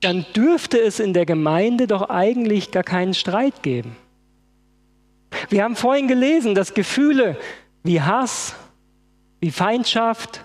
dann 0.00 0.26
dürfte 0.34 0.80
es 0.80 1.00
in 1.00 1.14
der 1.14 1.26
Gemeinde 1.26 1.86
doch 1.86 2.08
eigentlich 2.10 2.70
gar 2.70 2.82
keinen 2.82 3.14
Streit 3.14 3.62
geben. 3.62 3.96
Wir 5.48 5.64
haben 5.64 5.76
vorhin 5.76 6.08
gelesen, 6.08 6.54
dass 6.54 6.74
Gefühle 6.74 7.36
wie 7.82 8.00
Hass, 8.00 8.54
wie 9.40 9.50
Feindschaft, 9.50 10.44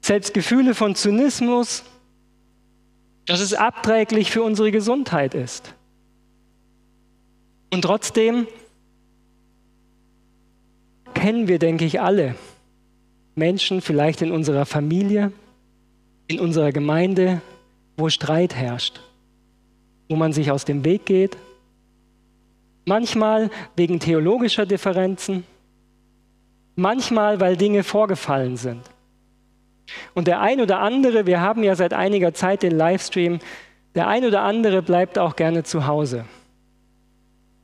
selbst 0.00 0.34
Gefühle 0.34 0.74
von 0.74 0.94
Zynismus, 0.94 1.84
dass 3.26 3.40
es 3.40 3.54
abträglich 3.54 4.30
für 4.30 4.42
unsere 4.42 4.70
Gesundheit 4.70 5.34
ist. 5.34 5.74
Und 7.70 7.82
trotzdem 7.82 8.46
kennen 11.18 11.48
wir, 11.48 11.58
denke 11.58 11.84
ich, 11.84 12.00
alle 12.00 12.36
Menschen, 13.34 13.80
vielleicht 13.80 14.22
in 14.22 14.30
unserer 14.30 14.66
Familie, 14.66 15.32
in 16.28 16.38
unserer 16.38 16.70
Gemeinde, 16.70 17.40
wo 17.96 18.08
Streit 18.08 18.54
herrscht, 18.54 19.00
wo 20.08 20.14
man 20.14 20.32
sich 20.32 20.52
aus 20.52 20.64
dem 20.64 20.84
Weg 20.84 21.06
geht, 21.06 21.36
manchmal 22.84 23.50
wegen 23.74 23.98
theologischer 23.98 24.64
Differenzen, 24.64 25.42
manchmal 26.76 27.40
weil 27.40 27.56
Dinge 27.56 27.82
vorgefallen 27.82 28.56
sind. 28.56 28.82
Und 30.14 30.28
der 30.28 30.40
ein 30.40 30.60
oder 30.60 30.78
andere, 30.78 31.26
wir 31.26 31.40
haben 31.40 31.64
ja 31.64 31.74
seit 31.74 31.94
einiger 31.94 32.32
Zeit 32.32 32.62
den 32.62 32.76
Livestream, 32.78 33.40
der 33.96 34.06
ein 34.06 34.24
oder 34.24 34.42
andere 34.42 34.82
bleibt 34.82 35.18
auch 35.18 35.34
gerne 35.34 35.64
zu 35.64 35.88
Hause. 35.88 36.26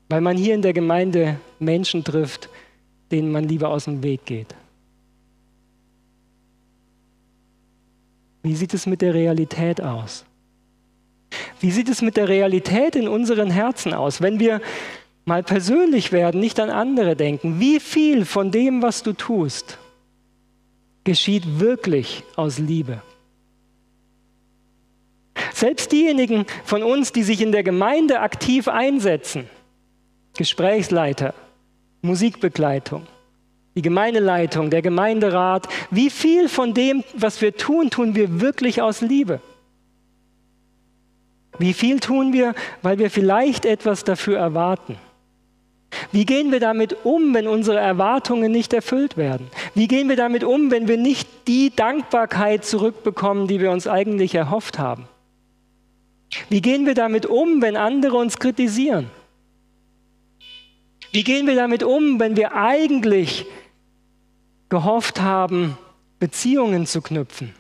weil 0.09 0.21
man 0.21 0.37
hier 0.37 0.55
in 0.55 0.63
der 0.63 0.73
Gemeinde 0.73 1.39
Menschen 1.59 2.05
trifft, 2.05 2.49
denen 3.15 3.31
man 3.31 3.45
lieber 3.45 3.69
aus 3.69 3.85
dem 3.85 4.03
Weg 4.03 4.27
geht. 4.27 4.57
Wie 8.43 8.57
sieht 8.57 8.75
es 8.75 8.87
mit 8.87 9.03
der 9.03 9.15
Realität 9.15 9.81
aus? 9.81 10.25
Wie 11.61 11.71
sieht 11.71 11.89
es 11.89 12.03
mit 12.03 12.17
der 12.17 12.29
Realität 12.29 12.97
in 12.97 13.07
unseren 13.07 13.51
Herzen 13.51 13.95
aus, 13.95 14.21
wenn 14.21 14.41
wir 14.41 14.61
mal 15.25 15.45
persönlich 15.45 16.11
werden, 16.11 16.41
nicht 16.41 16.59
an 16.59 16.71
andere 16.71 17.15
denken? 17.15 17.61
Wie 17.61 17.79
viel 17.79 18.25
von 18.25 18.51
dem, 18.51 18.83
was 18.83 19.05
du 19.05 19.13
tust, 19.13 19.79
geschieht 21.05 21.61
wirklich 21.61 22.25
aus 22.35 22.59
Liebe? 22.59 23.01
Selbst 25.53 25.93
diejenigen 25.93 26.47
von 26.65 26.83
uns, 26.83 27.13
die 27.13 27.23
sich 27.23 27.41
in 27.41 27.53
der 27.53 27.63
Gemeinde 27.63 28.21
aktiv 28.21 28.67
einsetzen, 28.67 29.49
Gesprächsleiter, 30.37 31.33
Musikbegleitung, 32.05 33.07
die 33.75 33.83
Gemeindeleitung, 33.83 34.71
der 34.71 34.83
Gemeinderat, 34.83 35.67
wie 35.91 36.11
viel 36.11 36.49
von 36.49 36.75
dem, 36.75 37.03
was 37.17 37.41
wir 37.41 37.57
tun, 37.57 37.91
tun 37.91 38.15
wir 38.15 38.41
wirklich 38.41 38.83
aus 38.83 39.01
Liebe? 39.01 39.41
Wie 41.59 41.73
viel 41.73 42.01
tun 42.01 42.33
wir, 42.33 42.55
weil 42.83 42.99
wir 42.99 43.11
vielleicht 43.11 43.65
etwas 43.65 44.05
dafür 44.05 44.39
erwarten? 44.39 44.97
Wie 46.13 46.27
gehen 46.27 46.53
wir 46.53 46.61
damit 46.61 47.05
um, 47.05 47.33
wenn 47.35 47.47
unsere 47.47 47.79
Erwartungen 47.79 48.53
nicht 48.53 48.73
erfüllt 48.73 49.17
werden? 49.17 49.49
Wie 49.75 49.89
gehen 49.89 50.09
wir 50.09 50.17
damit 50.17 50.45
um, 50.45 50.71
wenn 50.71 50.89
wir 50.89 50.99
nicht 50.99 51.29
die 51.47 51.75
Dankbarkeit 51.75 52.65
zurückbekommen, 52.65 53.47
die 53.47 53.61
wir 53.61 53.71
uns 53.71 53.87
eigentlich 53.87 54.35
erhofft 54.35 54.79
haben? 54.79 55.09
Wie 56.49 56.61
gehen 56.61 56.85
wir 56.85 56.95
damit 56.95 57.27
um, 57.27 57.63
wenn 57.63 57.77
andere 57.77 58.17
uns 58.17 58.39
kritisieren? 58.39 59.11
Wie 61.15 61.23
gehen 61.23 61.47
wir 61.47 61.55
damit 61.55 61.85
um, 61.85 62.19
wenn 62.19 62.37
wir 62.37 62.57
eigentlich 62.57 63.47
gehofft 64.69 65.21
haben, 65.21 65.79
Beziehungen 66.19 66.87
zu 66.87 67.03
knüpfen? 67.03 67.55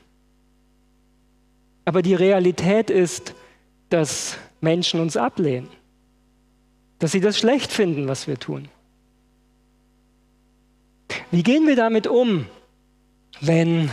Aber 1.85 2.03
die 2.03 2.17
Realität 2.17 2.90
ist, 2.90 3.33
dass 3.90 4.37
Menschen 4.61 4.99
uns 4.99 5.17
ablehnen, 5.17 5.69
dass 6.99 7.12
sie 7.12 7.21
das 7.21 7.38
schlecht 7.38 7.71
finden, 7.71 8.09
was 8.09 8.27
wir 8.27 8.40
tun. 8.40 8.67
Wie 11.31 11.45
gehen 11.45 11.69
wir 11.69 11.77
damit 11.77 12.09
um, 12.09 12.47
wenn 13.40 13.88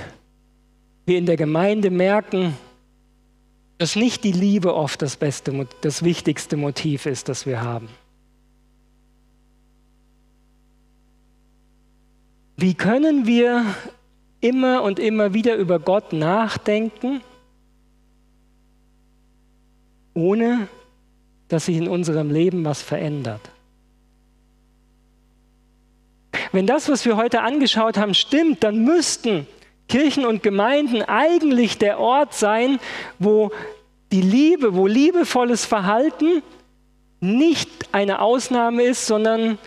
wir 1.05 1.19
in 1.19 1.27
der 1.27 1.37
Gemeinde 1.37 1.91
merken, 1.91 2.57
dass 3.77 3.95
nicht 3.95 4.23
die 4.23 4.31
Liebe 4.31 4.73
oft 4.73 5.03
das 5.03 5.17
beste, 5.17 5.67
das 5.81 6.01
wichtigste 6.01 6.57
Motiv 6.57 7.05
ist, 7.05 7.29
das 7.29 7.45
wir 7.45 7.61
haben? 7.61 7.89
Wie 12.61 12.75
können 12.75 13.25
wir 13.25 13.65
immer 14.39 14.83
und 14.83 14.99
immer 14.99 15.33
wieder 15.33 15.55
über 15.55 15.79
Gott 15.79 16.13
nachdenken 16.13 17.21
ohne 20.13 20.67
dass 21.47 21.65
sich 21.65 21.77
in 21.77 21.87
unserem 21.87 22.31
Leben 22.31 22.63
was 22.63 22.81
verändert. 22.81 23.41
Wenn 26.53 26.67
das, 26.67 26.89
was 26.89 27.05
wir 27.05 27.17
heute 27.17 27.41
angeschaut 27.41 27.97
haben, 27.97 28.13
stimmt, 28.13 28.63
dann 28.63 28.83
müssten 28.83 29.47
Kirchen 29.87 30.25
und 30.25 30.43
Gemeinden 30.43 31.01
eigentlich 31.01 31.77
der 31.77 31.99
Ort 31.99 32.33
sein, 32.33 32.79
wo 33.19 33.51
die 34.11 34.21
Liebe, 34.21 34.75
wo 34.75 34.87
liebevolles 34.87 35.65
Verhalten 35.65 36.41
nicht 37.19 37.69
eine 37.93 38.19
Ausnahme 38.21 38.83
ist, 38.83 39.07
sondern 39.07 39.57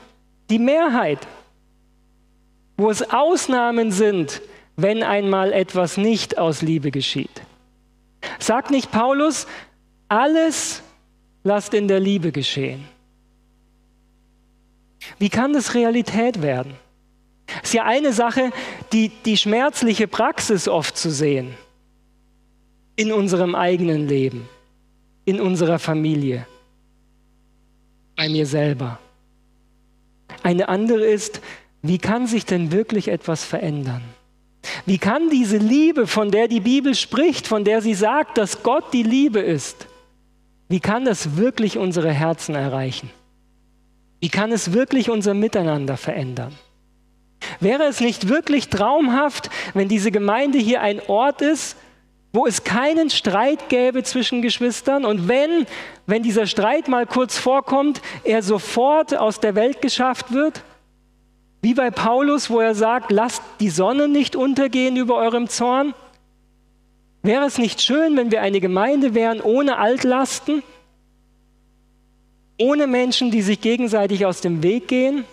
die 0.51 0.59
Mehrheit. 0.59 1.27
Wo 2.77 2.91
es 2.91 3.11
Ausnahmen 3.11 3.93
sind, 3.93 4.43
wenn 4.77 5.03
einmal 5.03 5.53
etwas 5.53 5.97
nicht 5.97 6.39
aus 6.39 6.63
Liebe 6.63 6.91
geschieht. 6.91 7.43
Sagt 8.39 8.71
nicht 8.71 8.91
Paulus, 8.91 9.47
alles 10.09 10.83
lasst 11.45 11.75
in 11.75 11.89
der 11.89 12.01
Liebe 12.01 12.33
geschehen. 12.33 12.85
Wie 15.19 15.29
kann 15.29 15.53
das 15.53 15.75
Realität 15.75 16.43
werden? 16.43 16.75
Es 17.63 17.71
ist 17.71 17.75
ja 17.75 17.85
eine 17.85 18.13
Sache, 18.13 18.51
die, 18.93 19.11
die 19.25 19.37
schmerzliche 19.37 20.09
Praxis 20.09 20.67
oft 20.67 20.97
zu 20.97 21.11
sehen. 21.11 21.55
In 22.97 23.13
unserem 23.13 23.55
eigenen 23.55 24.09
Leben, 24.09 24.49
in 25.25 25.41
unserer 25.41 25.79
Familie, 25.79 26.47
bei 28.17 28.29
mir 28.29 28.47
selber. 28.47 28.99
Eine 30.43 30.69
andere 30.69 31.05
ist, 31.05 31.41
wie 31.87 31.99
kann 31.99 32.27
sich 32.27 32.47
denn 32.47 32.73
wirklich 32.73 33.09
etwas 33.09 33.45
verändern? 33.45 34.01
Wie 34.87 34.97
kann 34.97 35.29
diese 35.29 35.59
Liebe, 35.59 36.07
von 36.07 36.31
der 36.31 36.49
die 36.49 36.61
Bibel 36.61 36.95
spricht, 36.95 37.47
von 37.47 37.63
der 37.63 37.83
sie 37.83 37.93
sagt, 37.93 38.39
dass 38.39 38.63
Gott 38.63 38.95
die 38.95 39.03
Liebe 39.03 39.41
ist, 39.41 39.87
wie 40.71 40.81
kann 40.81 41.05
das 41.05 41.37
wirklich 41.37 41.77
unsere 41.77 42.11
Herzen 42.11 42.55
erreichen? 42.55 43.11
Wie 44.19 44.31
kann 44.31 44.51
es 44.51 44.73
wirklich 44.73 45.11
unser 45.11 45.35
Miteinander 45.35 45.99
verändern? 45.99 46.55
Wäre 47.61 47.83
es 47.83 48.01
nicht 48.01 48.31
wirklich 48.31 48.71
traumhaft, 48.71 49.51
wenn 49.75 49.89
diese 49.89 50.11
Gemeinde 50.11 50.57
hier 50.57 50.81
ein 50.81 51.03
Ort 51.07 51.43
ist, 51.43 51.77
wo 52.33 52.47
es 52.47 52.65
keinen 52.65 53.11
Streit 53.11 53.69
gäbe 53.69 54.03
zwischen 54.05 54.41
Geschwistern 54.41 55.05
und 55.05 55.29
wenn, 55.29 55.67
wenn 56.07 56.23
dieser 56.23 56.47
Streit 56.47 56.89
mal 56.89 57.05
kurz 57.05 57.37
vorkommt, 57.37 58.01
er 58.25 58.43
sofort 58.43 59.15
aus 59.15 59.39
der 59.39 59.55
Welt 59.55 59.83
geschafft 59.83 60.33
wird? 60.33 60.65
Wie 61.65 61.73
bei 61.73 61.91
Paulus, 61.91 62.51
wo 62.51 62.61
er 62.61 62.75
sagt, 62.75 63.11
lasst 63.11 63.43
die 63.59 63.71
Sonne 63.71 64.07
nicht 64.07 64.37
untergehen 64.37 64.99
über 64.99 65.17
eurem 65.17 65.49
Zorn? 65.49 65.95
Wäre 67.23 67.47
es 67.47 67.57
nicht 67.57 67.81
schön, 67.81 68.19
wenn 68.19 68.31
wir 68.31 68.43
eine 68.43 68.61
Gemeinde 68.61 69.15
wären 69.15 69.41
ohne 69.41 69.79
Altlasten, 69.79 70.63
ohne 72.61 72.87
Menschen, 72.87 73.31
die 73.31 73.41
sich 73.41 73.63
gegenseitig 73.63 74.27
aus 74.27 74.43
dem 74.43 74.63
Weg 74.63 74.89
gehen? 74.89 75.25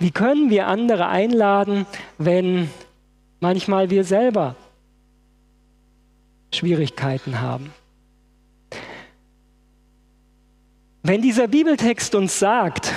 Wie 0.00 0.10
können 0.10 0.50
wir 0.50 0.66
andere 0.66 1.06
einladen, 1.06 1.86
wenn 2.18 2.70
manchmal 3.38 3.90
wir 3.90 4.02
selber 4.02 4.56
Schwierigkeiten 6.52 7.40
haben? 7.40 7.72
Wenn 11.06 11.20
dieser 11.20 11.48
Bibeltext 11.48 12.14
uns 12.14 12.38
sagt, 12.38 12.94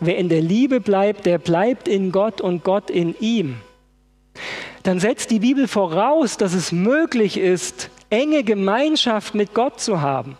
wer 0.00 0.18
in 0.18 0.28
der 0.28 0.42
Liebe 0.42 0.80
bleibt, 0.80 1.24
der 1.24 1.38
bleibt 1.38 1.88
in 1.88 2.12
Gott 2.12 2.42
und 2.42 2.62
Gott 2.62 2.90
in 2.90 3.18
ihm. 3.20 3.56
Dann 4.82 5.00
setzt 5.00 5.30
die 5.30 5.38
Bibel 5.38 5.66
voraus, 5.66 6.36
dass 6.36 6.52
es 6.52 6.72
möglich 6.72 7.38
ist, 7.38 7.88
enge 8.10 8.44
Gemeinschaft 8.44 9.34
mit 9.34 9.54
Gott 9.54 9.80
zu 9.80 10.02
haben. 10.02 10.36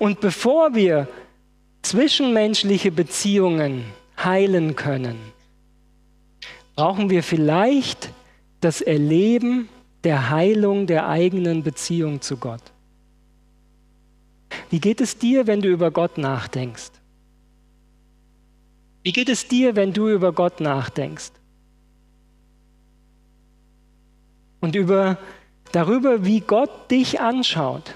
Und 0.00 0.20
bevor 0.20 0.74
wir 0.74 1.06
zwischenmenschliche 1.82 2.90
Beziehungen 2.90 3.84
heilen 4.18 4.74
können, 4.74 5.20
brauchen 6.74 7.10
wir 7.10 7.22
vielleicht 7.22 8.10
das 8.60 8.80
Erleben 8.80 9.68
der 10.02 10.30
Heilung 10.30 10.88
der 10.88 11.08
eigenen 11.08 11.62
Beziehung 11.62 12.20
zu 12.20 12.38
Gott. 12.38 12.72
Wie 14.70 14.80
geht 14.80 15.00
es 15.00 15.18
dir, 15.18 15.46
wenn 15.46 15.60
du 15.60 15.68
über 15.68 15.90
Gott 15.90 16.18
nachdenkst? 16.18 16.90
Wie 19.02 19.12
geht 19.12 19.28
es 19.28 19.46
dir, 19.46 19.76
wenn 19.76 19.92
du 19.92 20.08
über 20.08 20.32
Gott 20.32 20.60
nachdenkst? 20.60 21.30
Und 24.60 24.74
über, 24.74 25.16
darüber, 25.70 26.24
wie 26.24 26.40
Gott 26.40 26.90
dich 26.90 27.20
anschaut, 27.20 27.94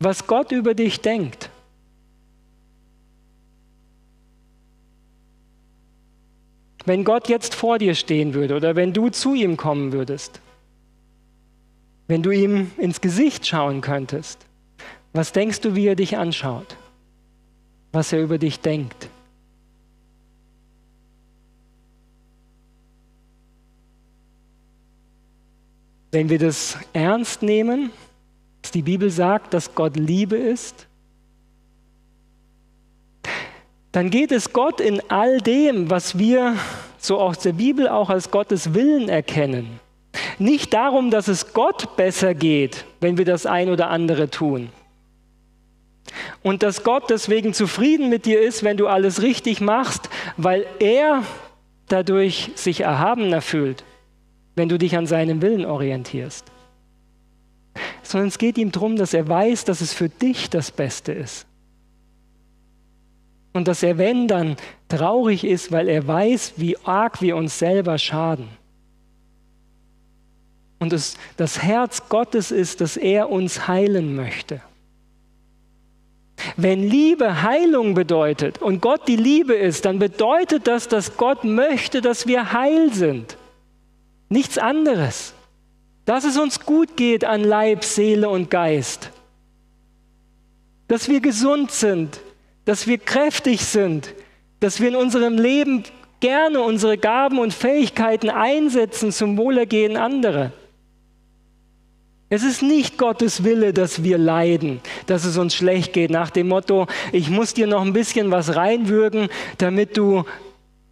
was 0.00 0.26
Gott 0.26 0.50
über 0.50 0.74
dich 0.74 1.00
denkt. 1.00 1.50
Wenn 6.84 7.04
Gott 7.04 7.28
jetzt 7.28 7.54
vor 7.54 7.78
dir 7.78 7.94
stehen 7.94 8.34
würde 8.34 8.56
oder 8.56 8.74
wenn 8.74 8.92
du 8.92 9.10
zu 9.10 9.34
ihm 9.34 9.56
kommen 9.56 9.92
würdest, 9.92 10.40
wenn 12.08 12.24
du 12.24 12.32
ihm 12.32 12.72
ins 12.76 13.00
Gesicht 13.00 13.46
schauen 13.46 13.82
könntest, 13.82 14.49
was 15.12 15.32
denkst 15.32 15.60
du, 15.60 15.74
wie 15.74 15.86
er 15.86 15.96
dich 15.96 16.16
anschaut? 16.16 16.76
Was 17.92 18.12
er 18.12 18.22
über 18.22 18.38
dich 18.38 18.60
denkt? 18.60 19.08
Wenn 26.12 26.28
wir 26.28 26.38
das 26.38 26.76
ernst 26.92 27.42
nehmen, 27.42 27.90
dass 28.62 28.70
die 28.72 28.82
Bibel 28.82 29.10
sagt, 29.10 29.54
dass 29.54 29.74
Gott 29.74 29.96
Liebe 29.96 30.36
ist, 30.36 30.86
dann 33.92 34.10
geht 34.10 34.30
es 34.30 34.52
Gott 34.52 34.80
in 34.80 35.02
all 35.10 35.38
dem, 35.38 35.90
was 35.90 36.18
wir 36.18 36.56
so 36.98 37.18
aus 37.18 37.38
der 37.38 37.54
Bibel 37.54 37.88
auch 37.88 38.10
als 38.10 38.30
Gottes 38.30 38.74
Willen 38.74 39.08
erkennen, 39.08 39.80
Nicht 40.38 40.72
darum, 40.72 41.10
dass 41.10 41.28
es 41.28 41.52
Gott 41.52 41.96
besser 41.96 42.34
geht, 42.34 42.84
wenn 43.00 43.18
wir 43.18 43.24
das 43.24 43.46
ein 43.46 43.68
oder 43.68 43.90
andere 43.90 44.30
tun. 44.30 44.70
Und 46.42 46.62
dass 46.62 46.84
Gott 46.84 47.10
deswegen 47.10 47.54
zufrieden 47.54 48.08
mit 48.08 48.26
dir 48.26 48.40
ist, 48.40 48.62
wenn 48.62 48.76
du 48.76 48.86
alles 48.86 49.22
richtig 49.22 49.60
machst, 49.60 50.08
weil 50.36 50.66
er 50.78 51.22
dadurch 51.88 52.50
sich 52.54 52.80
erhabener 52.80 53.40
fühlt, 53.40 53.84
wenn 54.54 54.68
du 54.68 54.78
dich 54.78 54.96
an 54.96 55.06
seinem 55.06 55.42
Willen 55.42 55.64
orientierst. 55.64 56.46
Sondern 58.02 58.28
es 58.28 58.38
geht 58.38 58.58
ihm 58.58 58.72
darum, 58.72 58.96
dass 58.96 59.14
er 59.14 59.28
weiß, 59.28 59.64
dass 59.64 59.80
es 59.80 59.92
für 59.92 60.08
dich 60.08 60.50
das 60.50 60.70
Beste 60.70 61.12
ist. 61.12 61.46
Und 63.52 63.66
dass 63.66 63.82
er, 63.82 63.98
wenn 63.98 64.28
dann, 64.28 64.56
traurig 64.88 65.44
ist, 65.44 65.72
weil 65.72 65.88
er 65.88 66.06
weiß, 66.06 66.54
wie 66.56 66.76
arg 66.84 67.20
wir 67.20 67.36
uns 67.36 67.58
selber 67.58 67.98
schaden. 67.98 68.48
Und 70.78 70.92
es 70.92 71.16
das 71.36 71.62
Herz 71.62 72.08
Gottes 72.08 72.50
ist, 72.50 72.80
dass 72.80 72.96
er 72.96 73.30
uns 73.30 73.68
heilen 73.68 74.16
möchte. 74.16 74.62
Wenn 76.56 76.88
Liebe 76.88 77.42
Heilung 77.42 77.94
bedeutet 77.94 78.60
und 78.60 78.80
Gott 78.80 79.08
die 79.08 79.16
Liebe 79.16 79.54
ist, 79.54 79.84
dann 79.84 79.98
bedeutet 79.98 80.66
das, 80.66 80.88
dass 80.88 81.16
Gott 81.16 81.44
möchte, 81.44 82.00
dass 82.00 82.26
wir 82.26 82.52
heil 82.52 82.92
sind. 82.92 83.36
Nichts 84.28 84.58
anderes. 84.58 85.34
Dass 86.04 86.24
es 86.24 86.38
uns 86.38 86.60
gut 86.60 86.96
geht 86.96 87.24
an 87.24 87.44
Leib, 87.44 87.84
Seele 87.84 88.28
und 88.28 88.50
Geist. 88.50 89.10
Dass 90.88 91.08
wir 91.08 91.20
gesund 91.20 91.70
sind, 91.70 92.20
dass 92.64 92.86
wir 92.86 92.98
kräftig 92.98 93.64
sind, 93.64 94.14
dass 94.60 94.80
wir 94.80 94.88
in 94.88 94.96
unserem 94.96 95.38
Leben 95.38 95.84
gerne 96.20 96.60
unsere 96.60 96.98
Gaben 96.98 97.38
und 97.38 97.54
Fähigkeiten 97.54 98.28
einsetzen 98.28 99.10
zum 99.12 99.36
Wohlergehen 99.36 99.96
anderer. 99.96 100.52
Es 102.32 102.44
ist 102.44 102.62
nicht 102.62 102.96
Gottes 102.96 103.42
Wille, 103.42 103.72
dass 103.72 104.04
wir 104.04 104.16
leiden, 104.16 104.80
dass 105.06 105.24
es 105.24 105.36
uns 105.36 105.52
schlecht 105.52 105.92
geht, 105.92 106.10
nach 106.10 106.30
dem 106.30 106.46
Motto, 106.46 106.86
ich 107.10 107.28
muss 107.28 107.54
dir 107.54 107.66
noch 107.66 107.84
ein 107.84 107.92
bisschen 107.92 108.30
was 108.30 108.54
reinwürgen, 108.54 109.28
damit 109.58 109.96
du 109.96 110.24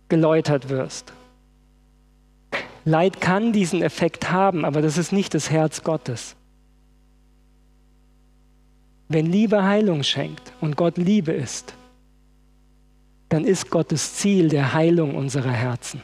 geläutert 0.08 0.68
wirst. 0.68 1.12
Leid 2.84 3.20
kann 3.20 3.52
diesen 3.52 3.82
Effekt 3.82 4.32
haben, 4.32 4.64
aber 4.64 4.82
das 4.82 4.98
ist 4.98 5.12
nicht 5.12 5.32
das 5.32 5.48
Herz 5.48 5.84
Gottes. 5.84 6.34
Wenn 9.08 9.26
Liebe 9.26 9.62
Heilung 9.62 10.02
schenkt 10.02 10.52
und 10.60 10.76
Gott 10.76 10.98
Liebe 10.98 11.30
ist, 11.32 11.74
dann 13.28 13.44
ist 13.44 13.70
Gottes 13.70 14.14
Ziel 14.14 14.48
der 14.48 14.72
Heilung 14.72 15.14
unserer 15.14 15.52
Herzen. 15.52 16.02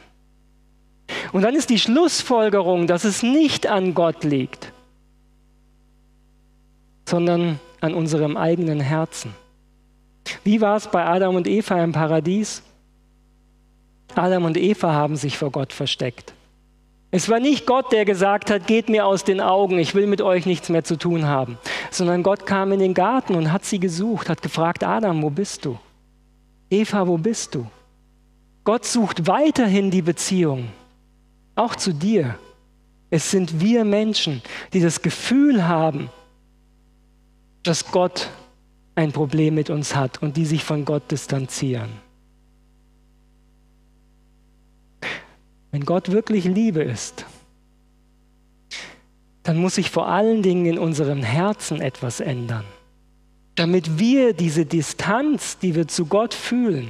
Und 1.33 1.41
dann 1.41 1.55
ist 1.55 1.69
die 1.69 1.79
Schlussfolgerung, 1.79 2.87
dass 2.87 3.03
es 3.03 3.21
nicht 3.21 3.67
an 3.67 3.93
Gott 3.93 4.23
liegt, 4.23 4.71
sondern 7.07 7.59
an 7.81 7.93
unserem 7.93 8.37
eigenen 8.37 8.79
Herzen. 8.79 9.33
Wie 10.43 10.61
war 10.61 10.75
es 10.75 10.87
bei 10.87 11.05
Adam 11.05 11.35
und 11.35 11.47
Eva 11.47 11.83
im 11.83 11.91
Paradies? 11.91 12.63
Adam 14.15 14.45
und 14.45 14.57
Eva 14.57 14.93
haben 14.93 15.15
sich 15.15 15.37
vor 15.37 15.51
Gott 15.51 15.73
versteckt. 15.73 16.33
Es 17.11 17.29
war 17.29 17.39
nicht 17.39 17.65
Gott, 17.65 17.91
der 17.91 18.03
gesagt 18.03 18.49
hat, 18.49 18.67
geht 18.67 18.89
mir 18.89 19.05
aus 19.05 19.23
den 19.23 19.39
Augen, 19.39 19.79
ich 19.79 19.95
will 19.95 20.07
mit 20.07 20.21
euch 20.21 20.45
nichts 20.45 20.69
mehr 20.69 20.83
zu 20.83 20.97
tun 20.97 21.27
haben, 21.27 21.57
sondern 21.91 22.23
Gott 22.23 22.45
kam 22.45 22.71
in 22.71 22.79
den 22.79 22.93
Garten 22.93 23.35
und 23.35 23.51
hat 23.51 23.63
sie 23.63 23.79
gesucht, 23.79 24.29
hat 24.29 24.41
gefragt, 24.41 24.83
Adam, 24.83 25.21
wo 25.21 25.29
bist 25.29 25.63
du? 25.63 25.77
Eva, 26.69 27.07
wo 27.07 27.17
bist 27.17 27.55
du? 27.55 27.67
Gott 28.65 28.83
sucht 28.83 29.27
weiterhin 29.27 29.91
die 29.91 30.01
Beziehung, 30.01 30.69
auch 31.55 31.75
zu 31.75 31.93
dir. 31.93 32.37
Es 33.11 33.31
sind 33.31 33.61
wir 33.61 33.85
Menschen, 33.85 34.41
die 34.73 34.81
das 34.81 35.01
Gefühl 35.01 35.67
haben, 35.67 36.09
dass 37.65 37.91
Gott 37.91 38.29
ein 38.95 39.11
Problem 39.11 39.55
mit 39.55 39.69
uns 39.69 39.95
hat 39.95 40.21
und 40.21 40.37
die 40.37 40.45
sich 40.45 40.63
von 40.63 40.85
Gott 40.85 41.11
distanzieren. 41.11 41.89
Wenn 45.71 45.83
Gott 45.83 46.11
wirklich 46.11 46.45
Liebe 46.45 46.83
ist, 46.83 47.25
dann 49.43 49.57
muss 49.57 49.75
sich 49.75 49.91
vor 49.91 50.07
allen 50.07 50.41
Dingen 50.41 50.65
in 50.65 50.79
unserem 50.79 51.21
Herzen 51.21 51.81
etwas 51.81 52.19
ändern, 52.19 52.63
damit 53.55 53.99
wir 53.99 54.33
diese 54.33 54.65
Distanz, 54.65 55.59
die 55.59 55.75
wir 55.75 55.87
zu 55.87 56.05
Gott 56.05 56.33
fühlen, 56.33 56.89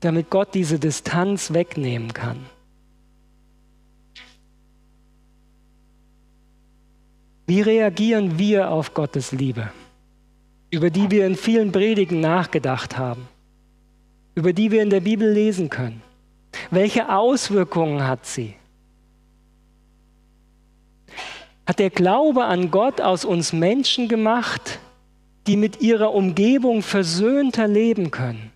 damit 0.00 0.30
Gott 0.30 0.54
diese 0.54 0.78
Distanz 0.78 1.52
wegnehmen 1.52 2.12
kann. 2.12 2.38
Wie 7.46 7.60
reagieren 7.60 8.38
wir 8.38 8.70
auf 8.70 8.92
Gottes 8.92 9.30
Liebe, 9.30 9.70
über 10.70 10.90
die 10.90 11.10
wir 11.12 11.26
in 11.26 11.36
vielen 11.36 11.70
Predigen 11.70 12.20
nachgedacht 12.20 12.98
haben, 12.98 13.28
über 14.34 14.52
die 14.52 14.72
wir 14.72 14.82
in 14.82 14.90
der 14.90 15.00
Bibel 15.00 15.30
lesen 15.30 15.70
können? 15.70 16.02
Welche 16.70 17.08
Auswirkungen 17.08 18.04
hat 18.04 18.26
sie? 18.26 18.54
Hat 21.66 21.78
der 21.78 21.90
Glaube 21.90 22.44
an 22.44 22.70
Gott 22.70 23.00
aus 23.00 23.24
uns 23.24 23.52
Menschen 23.52 24.08
gemacht, 24.08 24.80
die 25.46 25.56
mit 25.56 25.80
ihrer 25.80 26.14
Umgebung 26.14 26.82
versöhnter 26.82 27.68
leben 27.68 28.10
können? 28.10 28.50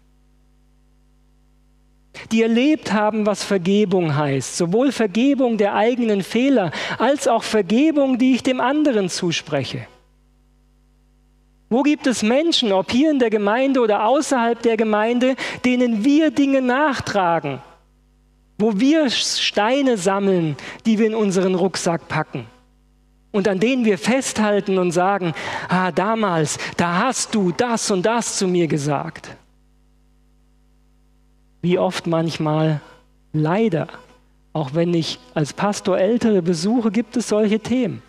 Die 2.32 2.42
erlebt 2.42 2.92
haben, 2.92 3.26
was 3.26 3.44
Vergebung 3.44 4.16
heißt, 4.16 4.56
sowohl 4.56 4.92
Vergebung 4.92 5.58
der 5.58 5.74
eigenen 5.74 6.22
Fehler 6.22 6.72
als 6.98 7.28
auch 7.28 7.42
Vergebung, 7.42 8.18
die 8.18 8.34
ich 8.34 8.42
dem 8.42 8.60
anderen 8.60 9.08
zuspreche. 9.08 9.86
Wo 11.68 11.82
gibt 11.82 12.08
es 12.08 12.24
Menschen, 12.24 12.72
ob 12.72 12.90
hier 12.90 13.12
in 13.12 13.20
der 13.20 13.30
Gemeinde 13.30 13.80
oder 13.80 14.04
außerhalb 14.04 14.60
der 14.60 14.76
Gemeinde, 14.76 15.36
denen 15.64 16.04
wir 16.04 16.32
Dinge 16.32 16.60
nachtragen, 16.60 17.62
wo 18.58 18.80
wir 18.80 19.08
Steine 19.08 19.96
sammeln, 19.96 20.56
die 20.84 20.98
wir 20.98 21.06
in 21.06 21.14
unseren 21.14 21.54
Rucksack 21.54 22.08
packen 22.08 22.46
und 23.30 23.46
an 23.46 23.60
denen 23.60 23.84
wir 23.84 23.98
festhalten 23.98 24.78
und 24.78 24.90
sagen, 24.90 25.32
ah, 25.68 25.92
damals, 25.92 26.58
da 26.76 27.04
hast 27.04 27.36
du 27.36 27.52
das 27.52 27.88
und 27.92 28.04
das 28.04 28.36
zu 28.36 28.48
mir 28.48 28.66
gesagt. 28.66 29.36
Wie 31.62 31.78
oft 31.78 32.06
manchmal, 32.06 32.80
leider, 33.32 33.88
auch 34.52 34.74
wenn 34.74 34.94
ich 34.94 35.18
als 35.34 35.52
Pastor 35.52 35.98
Ältere 35.98 36.42
besuche, 36.42 36.90
gibt 36.90 37.16
es 37.16 37.28
solche 37.28 37.60
Themen. 37.60 38.02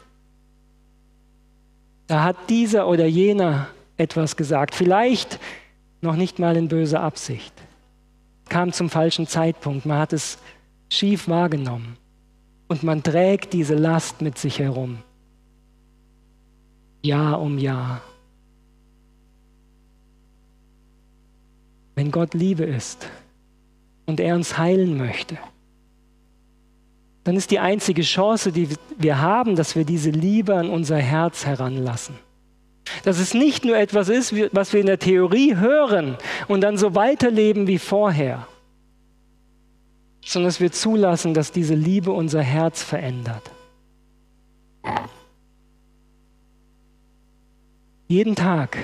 Da 2.07 2.23
hat 2.23 2.35
dieser 2.49 2.87
oder 2.87 3.05
jener 3.05 3.67
etwas 3.97 4.35
gesagt, 4.35 4.75
vielleicht 4.75 5.39
noch 6.01 6.15
nicht 6.15 6.39
mal 6.39 6.57
in 6.57 6.67
böser 6.67 7.01
Absicht 7.01 7.53
kam 8.51 8.73
zum 8.73 8.89
falschen 8.89 9.27
Zeitpunkt, 9.27 9.85
man 9.85 9.99
hat 9.99 10.11
es 10.11 10.37
schief 10.89 11.29
wahrgenommen 11.29 11.95
und 12.67 12.83
man 12.83 13.01
trägt 13.01 13.53
diese 13.53 13.75
Last 13.75 14.21
mit 14.21 14.37
sich 14.37 14.59
herum. 14.59 14.97
Jahr 17.01 17.39
um 17.39 17.57
Jahr. 17.57 18.01
Wenn 21.95 22.11
Gott 22.11 22.33
Liebe 22.33 22.65
ist 22.65 23.07
und 24.11 24.19
er 24.19 24.35
uns 24.35 24.57
heilen 24.57 24.97
möchte, 24.97 25.37
dann 27.23 27.37
ist 27.37 27.49
die 27.49 27.59
einzige 27.59 28.01
Chance, 28.01 28.51
die 28.51 28.67
wir 28.97 29.21
haben, 29.21 29.55
dass 29.55 29.77
wir 29.77 29.85
diese 29.85 30.09
Liebe 30.09 30.53
an 30.53 30.69
unser 30.69 30.97
Herz 30.97 31.45
heranlassen. 31.45 32.15
Dass 33.05 33.19
es 33.19 33.33
nicht 33.33 33.63
nur 33.63 33.77
etwas 33.77 34.09
ist, 34.09 34.33
was 34.53 34.73
wir 34.73 34.81
in 34.81 34.87
der 34.87 34.99
Theorie 34.99 35.55
hören 35.55 36.17
und 36.49 36.59
dann 36.59 36.77
so 36.77 36.93
weiterleben 36.93 37.67
wie 37.67 37.77
vorher, 37.77 38.49
sondern 40.25 40.49
dass 40.49 40.59
wir 40.59 40.73
zulassen, 40.73 41.33
dass 41.33 41.53
diese 41.53 41.75
Liebe 41.75 42.11
unser 42.11 42.41
Herz 42.41 42.83
verändert. 42.83 43.49
Jeden 48.09 48.35
Tag, 48.35 48.77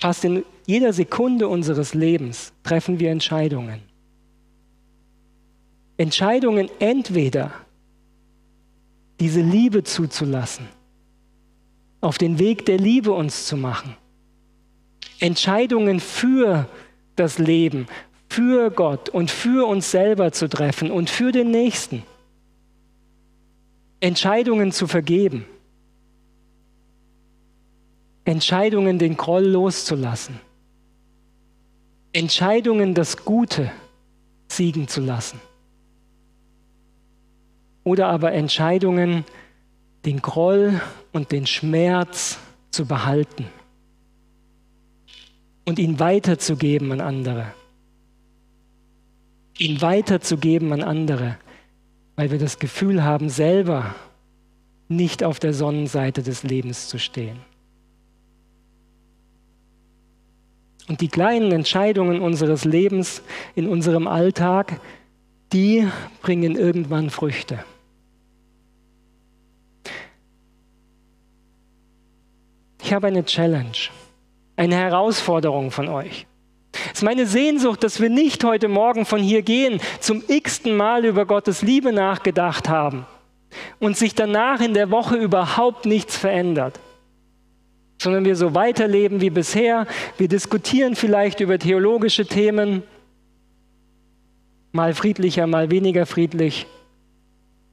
fast 0.00 0.24
in 0.24 0.42
jeder 0.68 0.92
Sekunde 0.92 1.48
unseres 1.48 1.94
Lebens 1.94 2.52
treffen 2.62 3.00
wir 3.00 3.10
Entscheidungen. 3.10 3.80
Entscheidungen 5.96 6.68
entweder 6.78 7.52
diese 9.18 9.40
Liebe 9.40 9.82
zuzulassen 9.82 10.68
auf 12.02 12.18
den 12.18 12.38
Weg 12.38 12.66
der 12.66 12.76
Liebe 12.76 13.12
uns 13.12 13.46
zu 13.46 13.56
machen. 13.56 13.96
Entscheidungen 15.20 16.00
für 16.00 16.68
das 17.16 17.38
Leben, 17.38 17.86
für 18.28 18.70
Gott 18.70 19.08
und 19.08 19.30
für 19.30 19.66
uns 19.66 19.90
selber 19.90 20.32
zu 20.32 20.50
treffen 20.50 20.90
und 20.90 21.08
für 21.08 21.32
den 21.32 21.50
Nächsten. 21.50 22.02
Entscheidungen 24.00 24.70
zu 24.70 24.86
vergeben. 24.86 25.46
Entscheidungen, 28.26 28.98
den 28.98 29.16
Groll 29.16 29.46
loszulassen. 29.46 30.46
Entscheidungen, 32.12 32.94
das 32.94 33.24
Gute 33.24 33.70
siegen 34.48 34.88
zu 34.88 35.00
lassen. 35.00 35.40
oder 37.88 38.08
aber 38.08 38.32
Entscheidungen, 38.32 39.24
den 40.04 40.20
Groll 40.20 40.80
und 41.12 41.32
den 41.32 41.46
Schmerz 41.46 42.38
zu 42.70 42.84
behalten 42.84 43.46
und 45.64 45.78
ihn 45.78 45.98
weiterzugeben 45.98 46.92
an 46.92 47.00
andere. 47.00 47.54
Ihn 49.56 49.80
weiterzugeben 49.80 50.72
an 50.72 50.82
andere, 50.82 51.38
weil 52.14 52.30
wir 52.30 52.38
das 52.38 52.58
Gefühl 52.58 53.02
haben, 53.02 53.30
selber 53.30 53.94
nicht 54.88 55.24
auf 55.24 55.40
der 55.40 55.54
Sonnenseite 55.54 56.22
des 56.22 56.42
Lebens 56.42 56.88
zu 56.88 56.98
stehen. 56.98 57.38
Und 60.88 61.02
die 61.02 61.08
kleinen 61.08 61.52
Entscheidungen 61.52 62.20
unseres 62.20 62.64
Lebens 62.64 63.22
in 63.54 63.68
unserem 63.68 64.06
Alltag, 64.06 64.80
die 65.52 65.86
bringen 66.22 66.56
irgendwann 66.56 67.10
Früchte. 67.10 67.62
Ich 72.82 72.94
habe 72.94 73.08
eine 73.08 73.24
Challenge, 73.24 73.76
eine 74.56 74.76
Herausforderung 74.76 75.70
von 75.70 75.88
euch. 75.88 76.26
Es 76.86 76.98
ist 76.98 77.02
meine 77.02 77.26
Sehnsucht, 77.26 77.82
dass 77.84 78.00
wir 78.00 78.08
nicht 78.08 78.42
heute 78.44 78.68
Morgen 78.68 79.04
von 79.04 79.20
hier 79.20 79.42
gehen, 79.42 79.80
zum 80.00 80.22
x-ten 80.26 80.74
Mal 80.74 81.04
über 81.04 81.26
Gottes 81.26 81.60
Liebe 81.60 81.92
nachgedacht 81.92 82.68
haben 82.68 83.04
und 83.78 83.96
sich 83.96 84.14
danach 84.14 84.60
in 84.60 84.74
der 84.74 84.90
Woche 84.90 85.16
überhaupt 85.16 85.86
nichts 85.86 86.16
verändert, 86.16 86.80
sondern 87.98 88.24
wir 88.24 88.36
so 88.36 88.54
weiterleben 88.54 89.20
wie 89.20 89.30
bisher. 89.30 89.86
Wir 90.16 90.28
diskutieren 90.28 90.94
vielleicht 90.94 91.40
über 91.40 91.58
theologische 91.58 92.26
Themen, 92.26 92.82
mal 94.72 94.94
friedlicher, 94.94 95.46
mal 95.46 95.70
weniger 95.70 96.06
friedlich. 96.06 96.66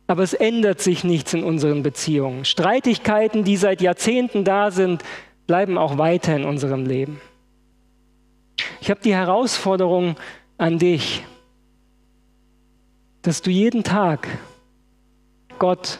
Aber 0.07 0.23
es 0.23 0.33
ändert 0.33 0.81
sich 0.81 1.03
nichts 1.03 1.33
in 1.33 1.43
unseren 1.43 1.83
Beziehungen. 1.83 2.45
Streitigkeiten, 2.45 3.43
die 3.43 3.57
seit 3.57 3.81
Jahrzehnten 3.81 4.43
da 4.43 4.71
sind, 4.71 5.03
bleiben 5.47 5.77
auch 5.77 5.97
weiter 5.97 6.35
in 6.35 6.45
unserem 6.45 6.85
Leben. 6.85 7.21
Ich 8.81 8.89
habe 8.89 9.01
die 9.01 9.15
Herausforderung 9.15 10.15
an 10.57 10.79
dich, 10.79 11.23
dass 13.21 13.41
du 13.41 13.49
jeden 13.49 13.83
Tag 13.83 14.27
Gott 15.57 15.99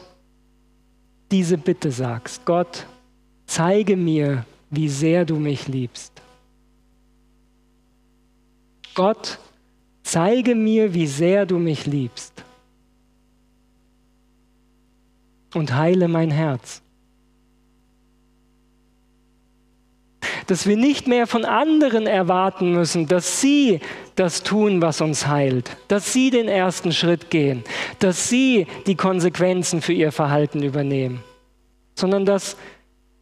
diese 1.31 1.57
Bitte 1.57 1.91
sagst. 1.91 2.45
Gott, 2.45 2.85
zeige 3.45 3.95
mir, 3.95 4.45
wie 4.69 4.89
sehr 4.89 5.25
du 5.25 5.38
mich 5.38 5.67
liebst. 5.67 6.21
Gott, 8.93 9.39
zeige 10.03 10.55
mir, 10.55 10.93
wie 10.93 11.08
sehr 11.08 11.45
du 11.45 11.60
mich 11.60 11.86
liebst. 11.86 12.43
Und 15.53 15.73
heile 15.73 16.08
mein 16.08 16.31
Herz. 16.31 16.81
dass 20.47 20.67
wir 20.67 20.77
nicht 20.77 21.08
mehr 21.08 21.27
von 21.27 21.45
anderen 21.45 22.08
erwarten 22.08 22.71
müssen, 22.71 23.08
dass 23.08 23.41
sie 23.41 23.79
das 24.15 24.43
tun, 24.43 24.81
was 24.81 25.01
uns 25.01 25.27
heilt, 25.27 25.75
dass 25.88 26.13
sie 26.13 26.29
den 26.29 26.47
ersten 26.47 26.91
Schritt 26.91 27.29
gehen, 27.29 27.63
dass 27.99 28.29
sie 28.29 28.67
die 28.86 28.95
Konsequenzen 28.95 29.81
für 29.81 29.93
ihr 29.93 30.12
Verhalten 30.12 30.63
übernehmen, 30.63 31.23
sondern 31.95 32.25
dass 32.25 32.58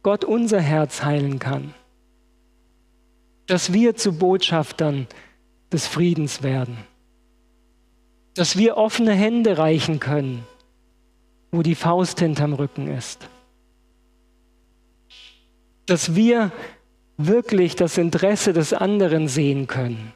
Gott 0.04 0.22
unser 0.22 0.60
Herz 0.60 1.02
heilen 1.02 1.38
kann, 1.38 1.72
dass 3.46 3.72
wir 3.72 3.96
zu 3.96 4.12
Botschaftern 4.12 5.06
des 5.72 5.86
Friedens 5.86 6.42
werden, 6.42 6.76
dass 8.34 8.58
wir 8.58 8.76
offene 8.76 9.12
Hände 9.12 9.56
reichen 9.56 10.00
können, 10.00 10.46
wo 11.50 11.62
die 11.62 11.74
Faust 11.74 12.20
hinterm 12.20 12.52
Rücken 12.52 12.86
ist, 12.86 13.28
dass 15.86 16.14
wir 16.14 16.52
wirklich 17.16 17.74
das 17.74 17.96
Interesse 17.96 18.52
des 18.52 18.74
anderen 18.74 19.26
sehen 19.26 19.66
können, 19.66 20.12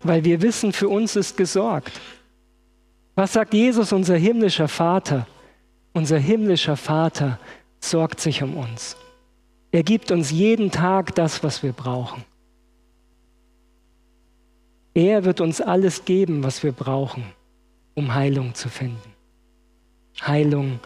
weil 0.00 0.24
wir 0.24 0.42
wissen, 0.42 0.74
für 0.74 0.90
uns 0.90 1.16
ist 1.16 1.38
gesorgt. 1.38 1.98
Was 3.14 3.32
sagt 3.32 3.54
Jesus, 3.54 3.90
unser 3.92 4.16
himmlischer 4.16 4.68
Vater? 4.68 5.26
Unser 5.94 6.18
himmlischer 6.18 6.76
Vater 6.76 7.38
sorgt 7.80 8.20
sich 8.20 8.42
um 8.42 8.56
uns. 8.58 8.98
Er 9.74 9.82
gibt 9.82 10.12
uns 10.12 10.30
jeden 10.30 10.70
Tag 10.70 11.16
das, 11.16 11.42
was 11.42 11.64
wir 11.64 11.72
brauchen. 11.72 12.24
Er 14.94 15.24
wird 15.24 15.40
uns 15.40 15.60
alles 15.60 16.04
geben, 16.04 16.44
was 16.44 16.62
wir 16.62 16.70
brauchen, 16.70 17.24
um 17.94 18.14
Heilung 18.14 18.54
zu 18.54 18.68
finden. 18.68 19.12
Heilung 20.22 20.78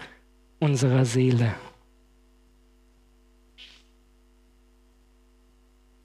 unserer 0.59 1.05
Seele. 1.05 1.55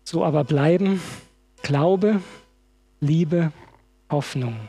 So 0.04 0.26
aber 0.26 0.44
bleiben 0.44 1.00
Glaube, 1.62 2.22
Liebe, 3.00 3.54
Hoffnung. 4.12 4.60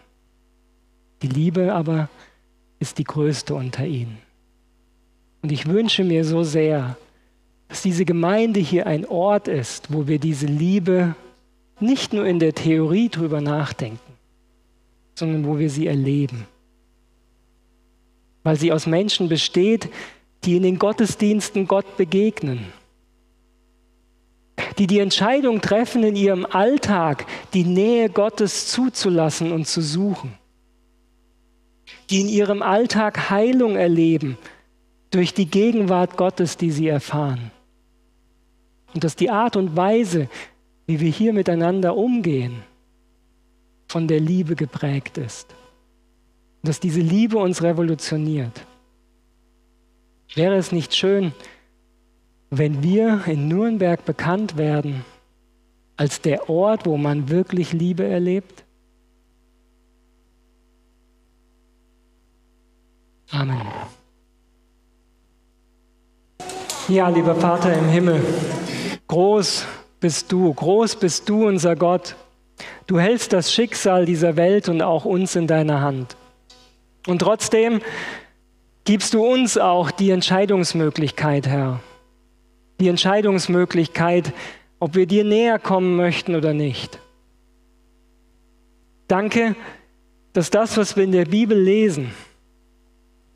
Die 1.20 1.27
Liebe 1.27 1.74
aber 1.74 2.09
ist 2.79 2.98
die 2.98 3.05
größte 3.05 3.57
unter 3.57 3.85
ihnen. 3.85 4.18
Und 5.42 5.50
ich 5.50 5.66
wünsche 5.66 6.05
mir 6.05 6.24
so 6.24 6.44
sehr, 6.44 6.96
dass 7.75 7.83
diese 7.83 8.05
Gemeinde 8.05 8.61
hier 8.61 8.87
ein 8.87 9.05
Ort 9.05 9.49
ist, 9.49 9.93
wo 9.93 10.07
wir 10.07 10.21
diese 10.21 10.47
Liebe 10.47 11.17
nicht 11.81 12.13
nur 12.13 12.25
in 12.25 12.39
der 12.39 12.55
Theorie 12.55 13.09
drüber 13.09 13.41
nachdenken, 13.41 13.99
sondern 15.17 15.45
wo 15.45 15.59
wir 15.59 15.69
sie 15.69 15.89
erleben. 15.89 16.47
Weil 18.45 18.55
sie 18.55 18.71
aus 18.71 18.87
Menschen 18.87 19.29
besteht, 19.29 19.89
die 20.45 20.55
in 20.57 20.63
den 20.63 20.79
Gottesdiensten 20.79 21.67
Gott 21.67 21.97
begegnen 21.97 22.73
die 24.79 24.87
die 24.87 25.01
Entscheidung 25.01 25.61
treffen, 25.61 26.05
in 26.05 26.15
ihrem 26.15 26.47
Alltag 26.47 27.27
die 27.55 27.65
Nähe 27.65 28.09
Gottes 28.09 28.69
zuzulassen 28.69 29.51
und 29.51 29.67
zu 29.67 29.83
suchen, 29.83 30.35
die 32.09 32.21
in 32.21 32.29
ihrem 32.29 32.63
Alltag 32.63 33.31
Heilung 33.31 33.75
erleben 33.77 34.39
durch 35.11 35.35
die 35.35 35.47
Gegenwart 35.47 36.17
Gottes, 36.17 36.57
die 36.57 36.71
sie 36.71 36.89
erfahren. 36.89 37.51
Und 38.94 39.04
dass 39.04 39.16
die 39.16 39.30
Art 39.30 39.57
und 39.57 39.76
Weise, 39.76 40.28
wie 40.87 41.00
wir 41.00 41.11
hier 41.11 41.33
miteinander 41.33 41.96
umgehen, 41.96 42.62
von 43.88 44.09
der 44.09 44.20
Liebe 44.20 44.57
geprägt 44.57 45.18
ist. 45.18 45.54
Und 46.62 46.68
dass 46.68 46.80
diese 46.80 47.00
Liebe 47.00 47.37
uns 47.37 47.62
revolutioniert. 47.62 48.66
Wäre 50.35 50.57
es 50.57 50.72
nicht 50.72 50.94
schön, 50.94 51.33
wenn 52.50 52.83
wir 52.83 53.24
in 53.26 53.48
Nürnberg 53.48 54.04
bekannt 54.04 54.57
werden 54.57 55.04
als 55.96 56.20
der 56.20 56.48
Ort, 56.48 56.87
wo 56.87 56.96
man 56.96 57.28
wirklich 57.28 57.72
Liebe 57.72 58.04
erlebt? 58.04 58.64
Amen. 63.30 63.66
Ja, 66.88 67.09
lieber 67.09 67.35
Vater 67.35 67.72
im 67.72 67.88
Himmel, 67.88 68.22
groß 69.14 69.64
bist 70.00 70.33
du, 70.33 70.53
groß 70.53 70.96
bist 70.96 71.29
du, 71.29 71.46
unser 71.46 71.77
Gott. 71.77 72.16
Du 72.88 72.98
hältst 72.98 73.33
das 73.33 73.53
Schicksal 73.53 74.07
dieser 74.07 74.35
Welt 74.35 74.68
und 74.68 74.83
auch 74.83 75.05
uns 75.05 75.37
in 75.37 75.46
deiner 75.46 75.83
Hand. 75.83 76.16
Und 77.07 77.20
trotzdem 77.20 77.81
gibst 78.83 79.14
du 79.14 79.24
uns 79.24 79.57
auch 79.57 79.92
die 79.92 80.11
Entscheidungsmöglichkeit, 80.11 81.46
Herr 81.46 81.79
die 82.81 82.88
Entscheidungsmöglichkeit, 82.88 84.33
ob 84.81 84.96
wir 84.96 85.07
dir 85.07 85.22
näher 85.22 85.61
kommen 85.61 85.94
möchten 85.94 86.35
oder 86.35 86.53
nicht. 86.53 86.98
Danke, 89.07 89.55
dass 90.33 90.50
das, 90.50 90.77
was 90.77 90.96
wir 90.96 91.05
in 91.05 91.12
der 91.12 91.27
Bibel 91.27 91.57
lesen, 91.57 92.12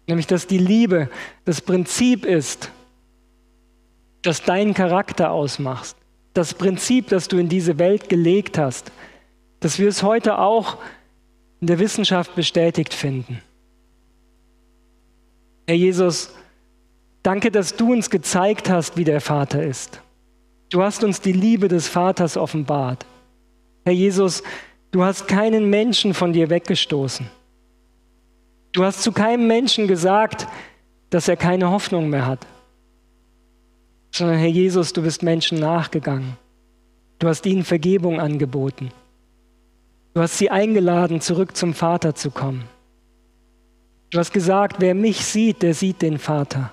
nämlich 0.08 0.26
dass 0.26 0.48
die 0.48 0.58
Liebe 0.58 1.08
das 1.44 1.60
Prinzip 1.60 2.24
ist, 2.24 2.72
das 4.22 4.42
deinen 4.42 4.74
Charakter 4.74 5.30
ausmacht, 5.30 5.96
das 6.34 6.54
Prinzip, 6.54 7.08
das 7.08 7.28
du 7.28 7.38
in 7.38 7.48
diese 7.48 7.78
Welt 7.78 8.08
gelegt 8.08 8.58
hast, 8.58 8.92
dass 9.60 9.78
wir 9.78 9.88
es 9.88 10.02
heute 10.02 10.38
auch 10.38 10.78
in 11.60 11.66
der 11.66 11.78
Wissenschaft 11.78 12.34
bestätigt 12.34 12.94
finden. 12.94 13.42
Herr 15.66 15.76
Jesus, 15.76 16.32
Danke, 17.22 17.50
dass 17.50 17.76
du 17.76 17.92
uns 17.92 18.10
gezeigt 18.10 18.70
hast, 18.70 18.96
wie 18.96 19.04
der 19.04 19.20
Vater 19.20 19.62
ist. 19.62 20.00
Du 20.70 20.82
hast 20.82 21.04
uns 21.04 21.20
die 21.20 21.32
Liebe 21.32 21.68
des 21.68 21.86
Vaters 21.88 22.36
offenbart. 22.36 23.04
Herr 23.84 23.92
Jesus, 23.92 24.42
du 24.92 25.04
hast 25.04 25.28
keinen 25.28 25.68
Menschen 25.68 26.14
von 26.14 26.32
dir 26.32 26.48
weggestoßen. 26.48 27.28
Du 28.72 28.82
hast 28.82 29.02
zu 29.02 29.12
keinem 29.12 29.46
Menschen 29.46 29.88
gesagt, 29.88 30.46
dass 31.10 31.28
er 31.28 31.36
keine 31.36 31.70
Hoffnung 31.70 32.08
mehr 32.08 32.26
hat. 32.26 32.46
Sondern 34.10 34.38
Herr 34.38 34.48
Jesus, 34.48 34.92
du 34.92 35.02
bist 35.02 35.22
Menschen 35.22 35.58
nachgegangen. 35.58 36.36
Du 37.18 37.28
hast 37.28 37.46
ihnen 37.46 37.64
Vergebung 37.64 38.20
angeboten. 38.20 38.90
Du 40.14 40.22
hast 40.22 40.38
sie 40.38 40.50
eingeladen, 40.50 41.20
zurück 41.20 41.56
zum 41.56 41.74
Vater 41.74 42.14
zu 42.14 42.30
kommen. 42.30 42.64
Du 44.10 44.18
hast 44.18 44.32
gesagt, 44.32 44.76
wer 44.80 44.94
mich 44.94 45.24
sieht, 45.24 45.62
der 45.62 45.74
sieht 45.74 46.02
den 46.02 46.18
Vater. 46.18 46.72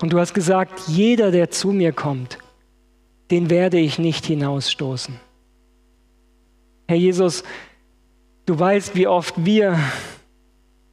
Und 0.00 0.12
du 0.12 0.18
hast 0.18 0.34
gesagt, 0.34 0.88
jeder, 0.88 1.30
der 1.30 1.50
zu 1.50 1.72
mir 1.72 1.92
kommt, 1.92 2.38
den 3.30 3.50
werde 3.50 3.78
ich 3.78 3.98
nicht 3.98 4.26
hinausstoßen. 4.26 5.18
Herr 6.88 6.96
Jesus, 6.96 7.42
du 8.46 8.58
weißt, 8.58 8.94
wie 8.94 9.06
oft 9.06 9.34
wir 9.44 9.78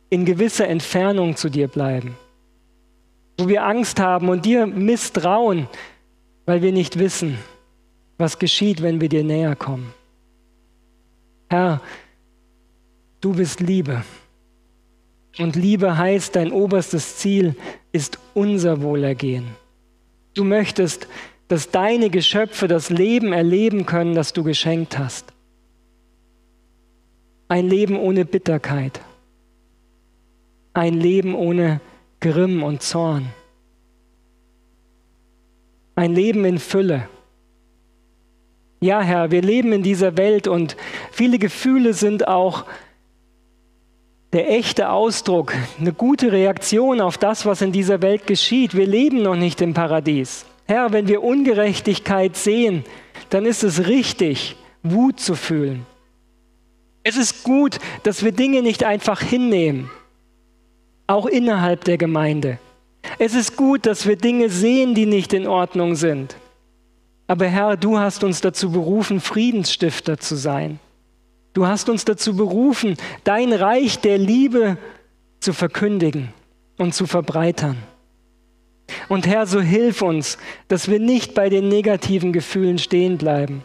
in 0.10 0.26
gewisser 0.26 0.68
Entfernung 0.68 1.36
zu 1.36 1.50
dir 1.50 1.68
bleiben, 1.68 2.16
wo 3.38 3.48
wir 3.48 3.66
Angst 3.66 4.00
haben 4.00 4.30
und 4.30 4.46
dir 4.46 4.68
misstrauen, 4.68 5.68
weil 6.46 6.62
wir 6.62 6.72
nicht 6.72 7.00
wissen, 7.00 7.38
was 8.18 8.40
geschieht, 8.40 8.82
wenn 8.82 9.02
wir 9.02 9.10
dir 9.10 9.24
näher 9.24 9.56
kommen. 9.56 9.94
Herr, 11.50 11.82
du 13.22 13.34
bist 13.34 13.60
Liebe. 13.60 14.04
Und 15.40 15.56
Liebe 15.56 15.98
heißt, 15.98 16.36
dein 16.36 16.52
oberstes 16.52 17.18
Ziel 17.18 17.56
ist 17.92 18.20
unser 18.34 18.82
Wohlergehen. 18.82 19.48
Du 20.36 20.44
möchtest, 20.44 21.08
dass 21.48 21.72
deine 21.72 22.10
Geschöpfe 22.10 22.68
das 22.68 22.90
Leben 22.90 23.34
erleben 23.34 23.86
können, 23.86 24.16
das 24.16 24.34
du 24.34 24.44
geschenkt 24.44 24.98
hast. 24.98 25.34
Ein 27.48 27.68
Leben 27.68 27.98
ohne 27.98 28.26
Bitterkeit. 28.26 29.02
Ein 30.74 30.96
Leben 30.96 31.36
ohne 31.36 31.82
Grimm 32.24 32.64
und 32.64 32.82
Zorn. 32.82 33.34
Ein 35.96 36.16
Leben 36.16 36.46
in 36.46 36.58
Fülle. 36.58 37.10
Ja, 38.80 39.02
Herr, 39.02 39.30
wir 39.30 39.42
leben 39.42 39.74
in 39.74 39.84
dieser 39.84 40.16
Welt 40.16 40.48
und 40.48 40.78
viele 41.12 41.38
Gefühle 41.38 41.94
sind 41.94 42.30
auch 42.30 42.64
der 44.32 44.50
echte 44.50 44.90
Ausdruck, 44.90 45.54
eine 45.78 45.92
gute 45.92 46.32
Reaktion 46.32 47.02
auf 47.02 47.18
das, 47.18 47.46
was 47.46 47.62
in 47.62 47.74
dieser 47.74 48.02
Welt 48.02 48.26
geschieht. 48.26 48.74
Wir 48.74 48.88
leben 48.88 49.22
noch 49.22 49.36
nicht 49.36 49.60
im 49.60 49.74
Paradies. 49.74 50.46
Herr, 50.66 50.94
wenn 50.94 51.10
wir 51.10 51.24
Ungerechtigkeit 51.24 52.38
sehen, 52.38 52.86
dann 53.32 53.46
ist 53.46 53.64
es 53.64 53.88
richtig, 53.88 54.56
Wut 54.82 55.20
zu 55.20 55.36
fühlen. 55.36 55.86
Es 57.04 57.18
ist 57.18 57.44
gut, 57.44 57.80
dass 58.04 58.24
wir 58.24 58.32
Dinge 58.32 58.62
nicht 58.62 58.86
einfach 58.86 59.20
hinnehmen, 59.20 59.92
auch 61.14 61.28
innerhalb 61.28 61.84
der 61.84 61.98
Gemeinde. 61.98 62.58
Es 63.20 63.36
ist 63.36 63.56
gut, 63.56 63.86
dass 63.86 64.08
wir 64.08 64.16
Dinge 64.16 64.50
sehen, 64.50 64.96
die 64.96 65.06
nicht 65.06 65.34
in 65.34 65.48
Ordnung 65.48 65.96
sind. 65.96 66.36
Aber 67.28 67.46
Herr, 67.46 67.78
du 67.78 68.00
hast 68.00 68.24
uns 68.24 68.42
dazu 68.42 68.72
berufen, 68.72 69.20
Friedensstifter 69.20 70.18
zu 70.18 70.36
sein. 70.36 70.80
Du 71.54 71.68
hast 71.68 71.88
uns 71.88 72.04
dazu 72.04 72.36
berufen, 72.36 72.98
dein 73.24 73.54
Reich 73.54 74.00
der 74.00 74.18
Liebe 74.18 74.78
zu 75.40 75.54
verkündigen 75.54 76.34
und 76.78 76.96
zu 76.96 77.06
verbreitern. 77.06 77.78
Und 79.08 79.28
Herr, 79.28 79.46
so 79.46 79.62
hilf 79.62 80.02
uns, 80.02 80.38
dass 80.68 80.90
wir 80.90 81.00
nicht 81.00 81.36
bei 81.36 81.50
den 81.50 81.70
negativen 81.70 82.34
Gefühlen 82.34 82.80
stehen 82.80 83.18
bleiben, 83.18 83.62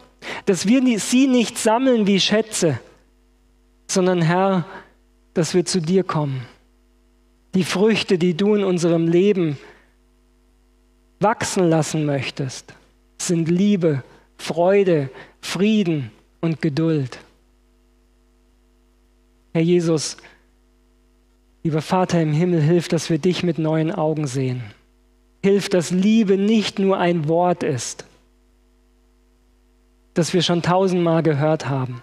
dass 0.46 0.66
wir 0.66 0.82
sie 0.98 1.26
nicht 1.26 1.58
sammeln 1.58 2.06
wie 2.06 2.20
Schätze, 2.20 2.78
sondern 3.86 4.22
Herr, 4.22 4.66
dass 5.34 5.54
wir 5.54 5.64
zu 5.64 5.80
dir 5.80 6.04
kommen. 6.04 6.46
Die 7.54 7.64
Früchte, 7.64 8.18
die 8.18 8.34
du 8.34 8.54
in 8.54 8.64
unserem 8.64 9.08
Leben 9.08 9.58
wachsen 11.20 11.68
lassen 11.68 12.04
möchtest, 12.04 12.74
sind 13.18 13.48
Liebe, 13.48 14.02
Freude, 14.36 15.10
Frieden 15.40 16.10
und 16.40 16.62
Geduld. 16.62 17.18
Herr 19.52 19.62
Jesus, 19.62 20.18
lieber 21.64 21.82
Vater 21.82 22.20
im 22.20 22.32
Himmel, 22.32 22.60
hilf, 22.60 22.88
dass 22.88 23.10
wir 23.10 23.18
dich 23.18 23.42
mit 23.42 23.58
neuen 23.58 23.90
Augen 23.90 24.26
sehen. 24.26 24.62
Hilf, 25.42 25.68
dass 25.68 25.90
Liebe 25.90 26.36
nicht 26.36 26.78
nur 26.78 26.98
ein 26.98 27.28
Wort 27.28 27.62
ist, 27.62 28.04
das 30.14 30.34
wir 30.34 30.42
schon 30.42 30.62
tausendmal 30.62 31.22
gehört 31.22 31.68
haben, 31.68 32.02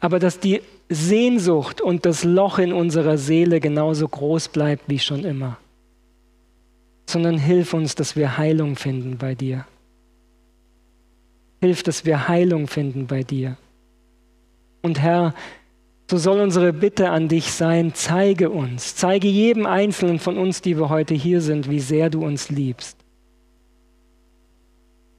aber 0.00 0.18
dass 0.18 0.40
die 0.40 0.62
Sehnsucht 0.88 1.80
und 1.80 2.06
das 2.06 2.24
Loch 2.24 2.58
in 2.58 2.72
unserer 2.72 3.18
Seele 3.18 3.60
genauso 3.60 4.06
groß 4.06 4.48
bleibt 4.48 4.88
wie 4.88 4.98
schon 4.98 5.24
immer. 5.24 5.58
Sondern 7.08 7.38
hilf 7.38 7.74
uns, 7.74 7.94
dass 7.94 8.16
wir 8.16 8.38
Heilung 8.38 8.76
finden 8.76 9.18
bei 9.18 9.34
dir. 9.34 9.66
Hilf, 11.60 11.82
dass 11.82 12.04
wir 12.04 12.28
Heilung 12.28 12.68
finden 12.68 13.06
bei 13.06 13.22
dir. 13.22 13.56
Und 14.82 15.00
Herr, 15.00 15.34
so 16.08 16.18
soll 16.18 16.40
unsere 16.40 16.72
Bitte 16.72 17.10
an 17.10 17.28
dich 17.28 17.50
sein, 17.50 17.92
zeige 17.94 18.50
uns, 18.50 18.94
zeige 18.94 19.26
jedem 19.26 19.66
Einzelnen 19.66 20.20
von 20.20 20.38
uns, 20.38 20.62
die 20.62 20.78
wir 20.78 20.88
heute 20.88 21.14
hier 21.14 21.40
sind, 21.40 21.68
wie 21.68 21.80
sehr 21.80 22.10
du 22.10 22.24
uns 22.24 22.48
liebst. 22.48 22.96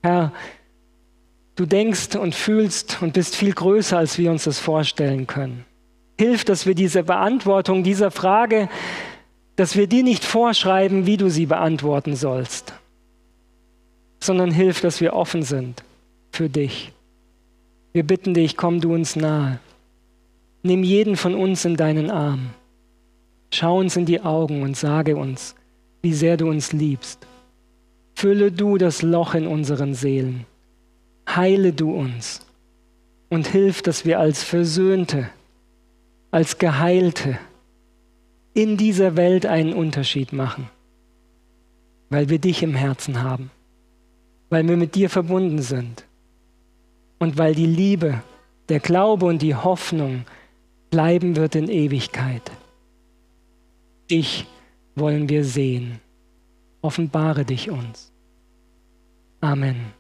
Herr, 0.04 0.32
du 1.58 1.66
denkst 1.66 2.16
und 2.16 2.34
fühlst 2.34 3.00
und 3.02 3.14
bist 3.14 3.36
viel 3.36 3.52
größer, 3.52 3.98
als 3.98 4.18
wir 4.18 4.32
uns 4.32 4.46
das 4.46 4.60
vorstellen 4.60 5.28
können. 5.28 5.66
Hilf, 6.18 6.46
dass 6.46 6.66
wir 6.66 6.76
diese 6.76 7.04
Beantwortung 7.04 7.84
dieser 7.84 8.12
Frage, 8.12 8.70
dass 9.58 9.76
wir 9.76 9.88
dir 9.88 10.04
nicht 10.04 10.24
vorschreiben, 10.24 11.06
wie 11.06 11.18
du 11.18 11.30
sie 11.30 11.48
beantworten 11.48 12.16
sollst, 12.16 12.74
sondern 14.20 14.52
hilf, 14.52 14.82
dass 14.82 15.02
wir 15.02 15.14
offen 15.14 15.42
sind 15.42 15.84
für 16.32 16.48
dich. 16.48 16.94
Wir 17.92 18.04
bitten 18.04 18.34
dich, 18.34 18.56
komm 18.56 18.80
du 18.80 18.94
uns 18.94 19.16
nahe. 19.16 19.60
Nimm 20.62 20.84
jeden 20.84 21.18
von 21.18 21.34
uns 21.34 21.66
in 21.66 21.76
deinen 21.76 22.12
Arm. 22.12 22.52
Schau 23.52 23.80
uns 23.80 23.96
in 23.96 24.06
die 24.06 24.22
Augen 24.22 24.62
und 24.62 24.78
sage 24.78 25.16
uns, 25.16 25.56
wie 26.02 26.14
sehr 26.14 26.38
du 26.38 26.48
uns 26.48 26.74
liebst. 26.74 27.26
Fülle 28.14 28.52
du 28.52 28.78
das 28.78 29.02
Loch 29.02 29.34
in 29.34 29.48
unseren 29.48 29.94
Seelen. 29.94 30.46
Heile 31.28 31.74
du 31.74 31.94
uns 31.94 32.46
und 33.30 33.48
hilf, 33.48 33.82
dass 33.82 34.06
wir 34.06 34.20
als 34.20 34.44
Versöhnte, 34.44 35.30
als 36.32 36.58
Geheilte 36.58 37.38
in 38.54 38.78
dieser 38.78 39.16
Welt 39.16 39.46
einen 39.46 39.74
Unterschied 39.74 40.34
machen, 40.34 40.70
weil 42.10 42.30
wir 42.30 42.40
dich 42.40 42.64
im 42.64 42.74
Herzen 42.74 43.22
haben, 43.22 43.52
weil 44.50 44.68
wir 44.68 44.78
mit 44.78 44.96
dir 44.96 45.10
verbunden 45.10 45.62
sind 45.62 46.06
und 47.20 47.38
weil 47.38 47.54
die 47.54 47.66
Liebe, 47.68 48.24
der 48.70 48.80
Glaube 48.80 49.26
und 49.26 49.42
die 49.42 49.56
Hoffnung 49.56 50.26
bleiben 50.90 51.36
wird 51.36 51.56
in 51.56 51.70
Ewigkeit. 51.70 52.52
Dich 54.10 54.46
wollen 54.96 55.30
wir 55.30 55.44
sehen. 55.44 56.00
Offenbare 56.82 57.46
dich 57.46 57.70
uns. 57.70 58.12
Amen. 59.42 59.94